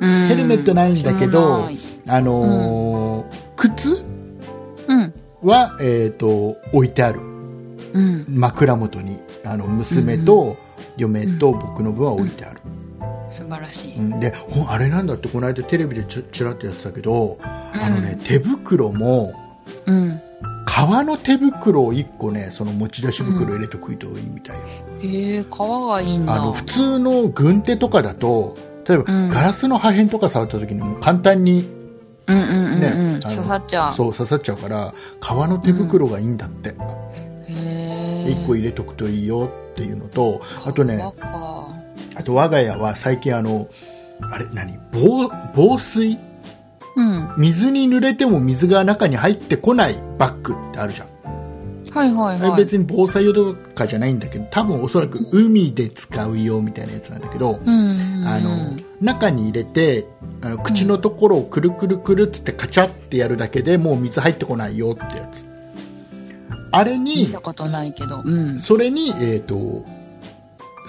[0.00, 0.28] うん。
[0.28, 1.68] ヘルメットないんだけど
[2.06, 4.15] あのー靴うん。
[5.42, 7.20] は、えー、と置いてある。
[7.20, 8.24] うん。
[8.28, 10.56] 枕元にあの娘と
[10.96, 12.60] 嫁と僕の分は置いてある、
[13.30, 13.96] 素晴らしい。
[13.96, 14.20] うん。
[14.20, 14.34] で
[14.68, 17.80] あれなんだってこの間テレビでちょちらっとやってたけど、うん。
[17.80, 19.32] あのね手袋も
[19.86, 20.20] うん。
[20.66, 24.62] 革の手袋を1個ねその持ち出し袋入れとくといいみたいよ、
[25.00, 26.34] へえ、皮がいいんだ。
[26.34, 28.56] あの普通の軍手とかだと
[28.86, 29.30] 例えば、うん。
[29.30, 31.75] ガラスの破片とか触った時にもう簡単に
[32.26, 32.80] うんうんうんうん。
[32.80, 33.94] ねあの刺さっちゃう。
[33.94, 36.74] そう刺さっちゃうから革の手袋がいいんだって、へ
[37.48, 38.34] え。
[38.42, 41.00] 1個入れとくといいよっていうのとあとね
[42.14, 43.68] あと我が家は最近あの
[44.32, 44.78] あれ何？
[44.92, 46.18] 防防水？
[46.96, 47.34] うん。
[47.36, 51.08] 水に濡れても水が中に入ってこないバッグってあるじゃん。
[51.96, 52.56] はいはいはい。
[52.56, 58.22] 別に防災用とかじゃないんだけど、多分おそらく海で使う用みたいなやつなんだけど、うん。
[58.26, 60.06] あの、中に入れて、
[60.42, 65.46] あの口のところをくるくるくるっつってカチャってやるだけでもう水入ってこないよってやつ。
[66.70, 68.22] あれ見にた、ことないけど。
[68.22, 68.60] うん。
[68.60, 69.84] それに、えっ、と、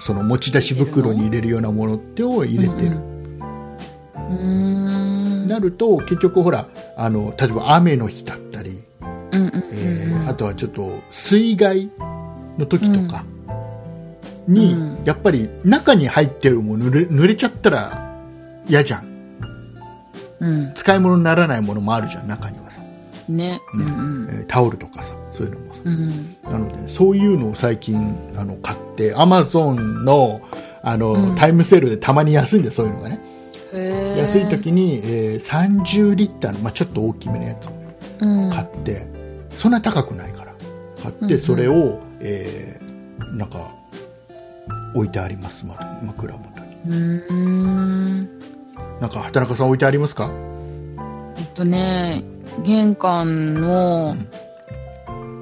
[0.04, 2.90] その持ち出し袋に入れるようなものってを入れてる。
[2.90, 5.48] うーん。
[5.48, 8.82] なると、結局ほら、あの、例えば雨の日だったり、
[9.32, 9.67] うんうん
[10.28, 11.90] あとはちょっと水害
[12.58, 13.24] の時とか
[14.46, 18.14] に、うんやっぱり中に入ってるもの濡れ濡れちゃったら
[18.68, 19.08] 嫌じゃん。
[20.40, 20.72] うん。
[20.74, 22.80] 使い物にならないものもあるじゃん、中にはさ。
[23.28, 23.58] ね。
[23.74, 24.28] うんうん。
[24.30, 25.80] えータオルとかさ、そういうのもさ。
[25.84, 26.36] うん。
[26.44, 30.42] なので、そういうのを最近、あの、買って、アマゾンの、
[30.82, 33.20] あの、うんタイムセールでたまに安いんで、そういうのがね。
[34.18, 37.70] 安い時に、えー30リッターの、まあ、ちょっと大きめのやつを
[38.20, 38.50] うん。
[38.50, 39.06] 買って、
[39.58, 40.54] そんな高くないから。
[41.02, 43.74] 買って、うんうんそれを、えーなんか、
[44.94, 48.26] 置いてあります、ま枕元に。
[49.00, 50.30] なんか、畑中さん置いてありますか？
[51.36, 52.24] えっとね、
[52.64, 54.16] 玄関の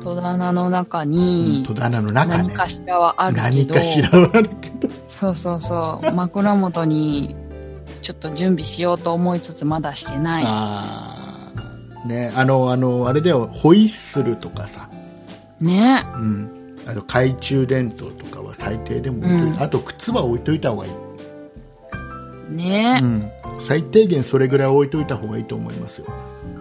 [0.02, 2.48] 戸棚の中に戸棚の中ね。
[2.48, 4.88] 何かしらはある何かしらはあるけど。
[5.08, 7.36] そうそうそう、 枕元に
[8.02, 10.44] ちょっと準備しようと思いつつまだしてない。
[12.07, 14.88] ね、あの、あの、あれだよ、ホイッスルとかさ、
[15.61, 16.04] ね。
[16.16, 16.76] うん。
[16.86, 22.54] あと、懐中電灯とかは最低でも置いといて、うんあと、靴は置いといた方がいい。
[22.54, 23.30] ねう、ん。
[23.66, 26.07] 最低限それぐらい置いといた方がいいと思いますよ。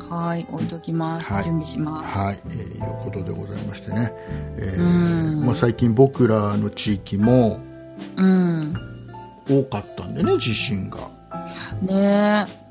[0.10, 1.34] はい、置いときます。
[1.34, 2.08] はい準備します。
[2.08, 4.14] はい、えー、いうことでございましてね。
[4.58, 7.60] えーうんまあ、最近僕らの地域も
[8.16, 8.74] うん。
[9.50, 11.10] 多かったんでね、地震が。
[11.82, 12.65] ね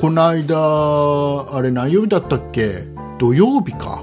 [0.00, 2.86] この間、あれ何曜日だったっけ？
[3.18, 4.02] 土曜日か。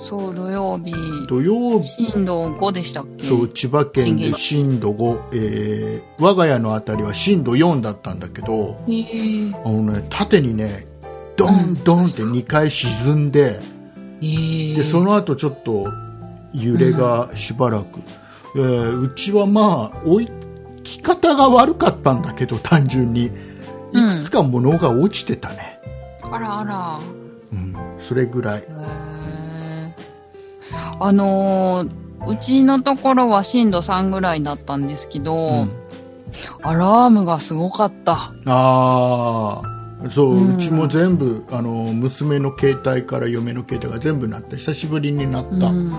[0.00, 0.92] そう、土曜日、
[1.28, 3.24] 土曜日、震度5でしたっけ？
[3.24, 9.56] そう、千葉県で震度5、えー、我が家のあたりは震度4だったんだけど、へー。
[9.64, 10.88] あのね、縦にね、
[11.36, 13.60] ドンドンって2回沈んで、
[14.20, 15.86] えー、で、その後ちょっと
[16.52, 18.00] 揺れがしばらく。
[18.56, 20.28] えーうちはまあ、置
[20.82, 23.30] き方が悪かったんだけど、単純に。
[24.42, 25.78] か物が落ちてたね。
[26.22, 27.00] あらあら。
[27.52, 28.64] うん、それぐらい
[31.00, 35.70] あのーうちのところは震度3ぐらいだったんですけど、うん
[36.62, 38.12] アラームがすごかった。
[38.12, 39.62] ああ、
[40.10, 44.56] そう、うんうちも全部、あの、娘の携帯から嫁の携帯が全部なった。
[44.56, 45.68] 久しぶりになった。
[45.68, 45.92] うん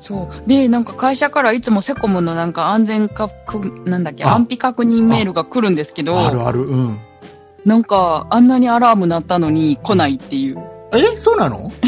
[0.00, 0.48] そう。
[0.48, 6.98] で、なんか会社からいつもセコムのなんか安全確、なんだっけ、あ安否確認メールが来るんですけあど、るある、うん。
[7.64, 10.58] なんかあんなにアラーム鳴ったのに来ないっていう。
[10.92, 11.70] え、そうなの？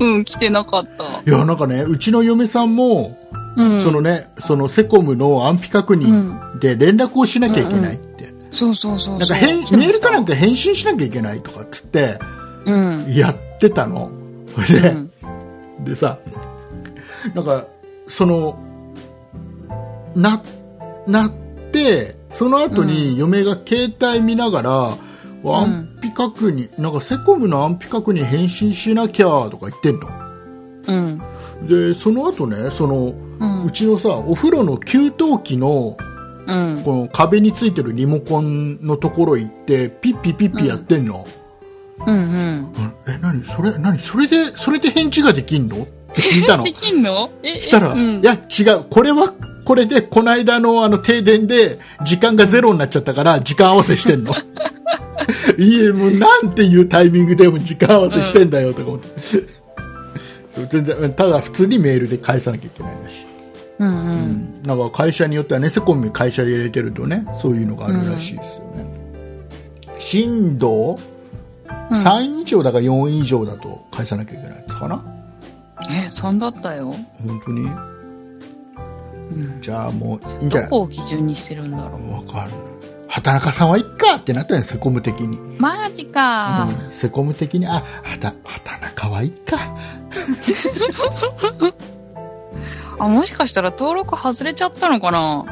[0.00, 1.30] うん、来てなかった。
[1.30, 3.16] いや、なんかね、うちの嫁さんも、
[3.56, 3.82] うん。
[3.82, 8.32] そのね、そのセコムの安否確認で連絡をしなきゃいけないって。
[8.50, 9.18] そうそうそうそう。
[9.18, 9.34] なんか
[9.76, 12.18] メールかなんか返信しなきゃいけないとかっつって、
[12.64, 13.12] うん。
[13.14, 14.10] やってたの。
[14.68, 15.84] で、うん。
[15.84, 16.18] でさ、
[17.34, 17.66] なんか、
[18.08, 18.58] その、
[20.14, 20.40] な、
[21.06, 21.30] なっ
[21.72, 24.96] て、その後に嫁が携帯見ながら、
[25.44, 30.08] 安否確認、なんかセコムの安否確認返信しなきゃとか言ってんの。
[30.88, 31.66] うん。
[31.66, 35.10] で、その後ね、その、うんうちのさ、お風呂の給湯
[35.42, 35.96] 器の、
[36.46, 36.82] うん。
[36.84, 41.26] この壁についてるリモコンのところ行って、ピッピピッピやってんの。
[42.06, 42.72] うんうん。
[43.06, 43.44] え、何？
[43.44, 43.98] それ、何？
[43.98, 45.76] それで、それで返事ができんの？
[45.82, 46.72] って聞いたの で。
[46.72, 47.30] きんの？
[47.42, 48.84] え、したら、いや、違う。
[48.88, 49.32] これは、
[49.70, 54.34] これで、この間のあの停電で、時間がゼロになっちゃったから、時間合わせしてんの。
[55.58, 59.06] いえ、もうなんていうタイミングでも時間合わせしてんだよ、とか思って。
[60.50, 63.24] そう全然、ただ普通にメールで返さなきゃいけないんだし。
[63.78, 64.62] うんうん。
[64.64, 68.86] なんか会社によってはね、セコムに会社で入れてるとね、そういうのがあるらしいですよね。
[70.00, 70.98] 震度、
[71.92, 75.04] うん3以上だか4以上だと返さなきゃいけないですかな
[75.88, 76.92] え、3だったよ。
[77.24, 77.70] 本当に？
[79.30, 79.60] うん。
[79.60, 80.70] じゃあもういいんじゃない？
[80.70, 82.12] どこを基準にしてるんだろう？
[82.12, 82.58] わかんない。
[83.08, 85.38] 畑中さんはいっかってなったよ、セコム的に。
[85.58, 86.68] マジか。
[86.88, 89.58] うんセコム的に、あ、畑畑中はいっか。
[93.00, 95.44] あ、もしかしたら登録外れちゃったのかな？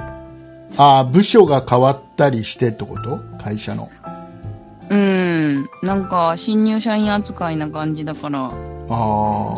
[0.77, 3.21] あ、部署が変わったりしてってこと？
[3.43, 3.91] 会社の。
[4.91, 5.67] うん。
[5.83, 8.53] なんか、新入社員扱いな感じだから。
[8.91, 8.95] あ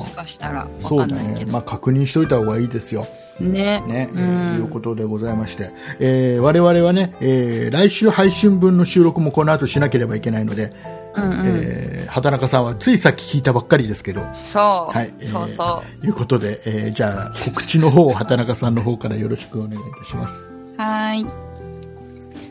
[0.00, 0.62] もしかしたら。
[0.62, 1.40] あ、そうだわかんないけ。
[1.40, 1.46] ど。
[1.46, 3.06] ねまあ、確認しといた方がいいですよ。
[3.40, 3.82] ね。
[3.86, 4.68] ね、うえーいうん。
[4.68, 10.72] ことでございまして、えー我々はね、えー来週配信分の収録もこの後しなければいけないので、
[11.14, 11.42] うんうん。
[11.46, 14.20] えー畑中さんはついさっき聞いたばっかりですけど、
[14.52, 14.58] そ
[14.92, 14.96] う。
[14.96, 20.44] はいえーそうそということで、えーじゃあ告知の方を畑中さんの方からよろしくお願いいたします。
[20.44, 20.76] う。
[20.76, 21.26] はーい。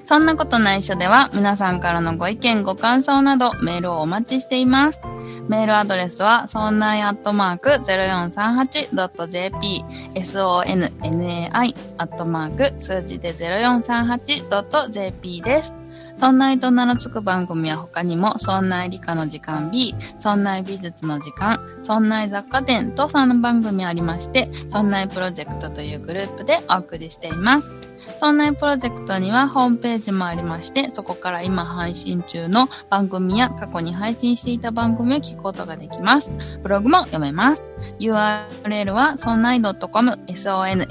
[0.10, 5.00] そんなことないしょでは、皆さんからのご意見、ご感想など、メールをお待ちしています。
[5.48, 9.86] メールアドレスは、そんないアットマーク 0438.jp、
[10.16, 15.76] sonnai アットマーク数字で 0438.jp です。
[16.20, 27.79] そんないと名の付く番組は他にも、そんない理科の時間 B、そんない美術の時間、そんない雑貨店と3番組ありまして、そんないプロジェクトというグループでお送りしています。
[28.20, 36.30] そんなプロジェクトにはホームページもありまして、そこから今配信中の番組や過去に配信していた番組を聞くことができます。
[36.62, 37.64] ブログも読めます。
[38.00, 40.88] URL は sonnai.com、sonnai.com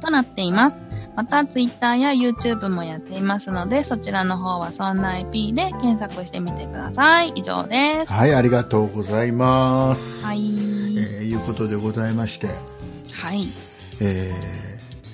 [0.00, 0.78] となっています。
[1.16, 7.30] また、Twitter や YouTube もやっていますので、そちらの方は sonnai.p で検索してみてください。
[7.34, 8.12] 以上です。
[8.12, 10.24] はい、ありがとうございます。
[10.24, 10.54] はい。
[10.98, 12.52] えーいうことでございまして、は
[13.32, 13.42] い。
[14.02, 14.69] えー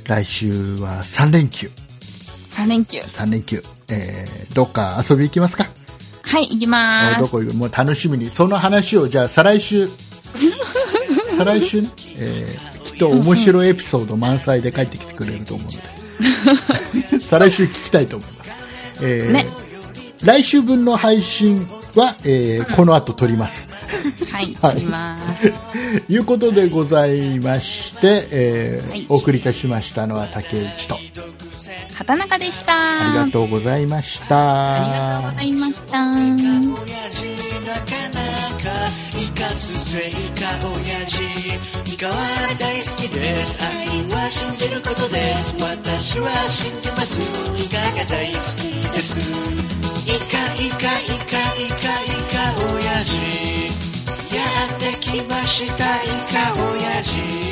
[0.09, 1.69] 来週は3連休、
[2.53, 3.01] 3連休。
[3.01, 5.67] 3連休、えーどっか遊び行きますか？
[6.23, 7.21] はい、行きまーす。
[7.21, 7.43] どこ？
[7.43, 9.89] 行くもう楽しみに、その話をじゃあ再来週、
[11.37, 11.89] 再来週ね、
[12.19, 18.51] えーきっと面白いエピソード満載で帰ってきてくれると思うので、 再来週聞きたいと思います。
[19.03, 19.47] えーね
[20.27, 23.69] 来週分の配信は、えーこの後撮ります。
[24.33, 26.13] はい、 はい。
[26.13, 30.99] いうことでございまして、えーはいお送りいたしましたのは竹内と、
[31.95, 33.11] 畑中でした。
[33.11, 34.83] ありがとうございました。
[34.83, 36.03] ありがとうございました。
[36.03, 36.37] 親
[37.13, 37.25] 父
[37.65, 38.27] なかな
[38.65, 38.75] か
[39.15, 41.23] いかずぜいか親父
[41.95, 42.13] イカは
[42.59, 47.17] 大好きです愛は信じることです私は信じます
[47.65, 49.76] イカが大好きです
[50.17, 52.37] イカイカイカイカイカ
[52.73, 53.21] 親父
[54.35, 57.46] やってきましたイカ親